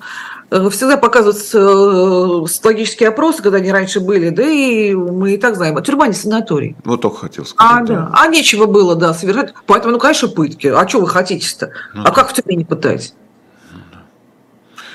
[0.50, 5.54] э, всегда показываются э, социологические опросы, когда они раньше были, да и мы и так
[5.54, 6.76] знаем, а тюрьма не санаторий.
[6.84, 7.72] Вот только хотел сказать.
[7.72, 8.10] А, да.
[8.12, 9.54] а нечего было, да, совершать.
[9.66, 10.66] Поэтому, ну, конечно, пытки.
[10.66, 11.70] А что вы хотите-то?
[11.94, 12.10] Ну а да.
[12.10, 13.14] как в тюрьме не пытать?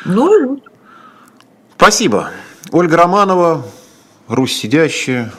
[0.06, 0.67] Ну, и вот.
[1.78, 2.32] Спасибо.
[2.72, 3.66] Ольга Романова,
[4.28, 5.32] Русь сидящая.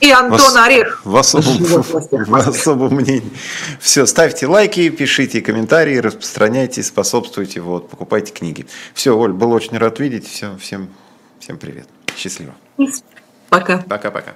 [0.00, 1.02] и Антон Орех.
[1.04, 3.30] В особом, в особом мнении.
[3.78, 8.66] Все, ставьте лайки, пишите комментарии, распространяйте, способствуйте, вот, покупайте книги.
[8.94, 10.26] Все, Оль, был очень рад видеть.
[10.26, 10.88] Все, всем,
[11.38, 11.86] всем привет.
[12.16, 12.54] Счастливо.
[13.48, 13.78] Пока.
[13.78, 14.34] Пока-пока.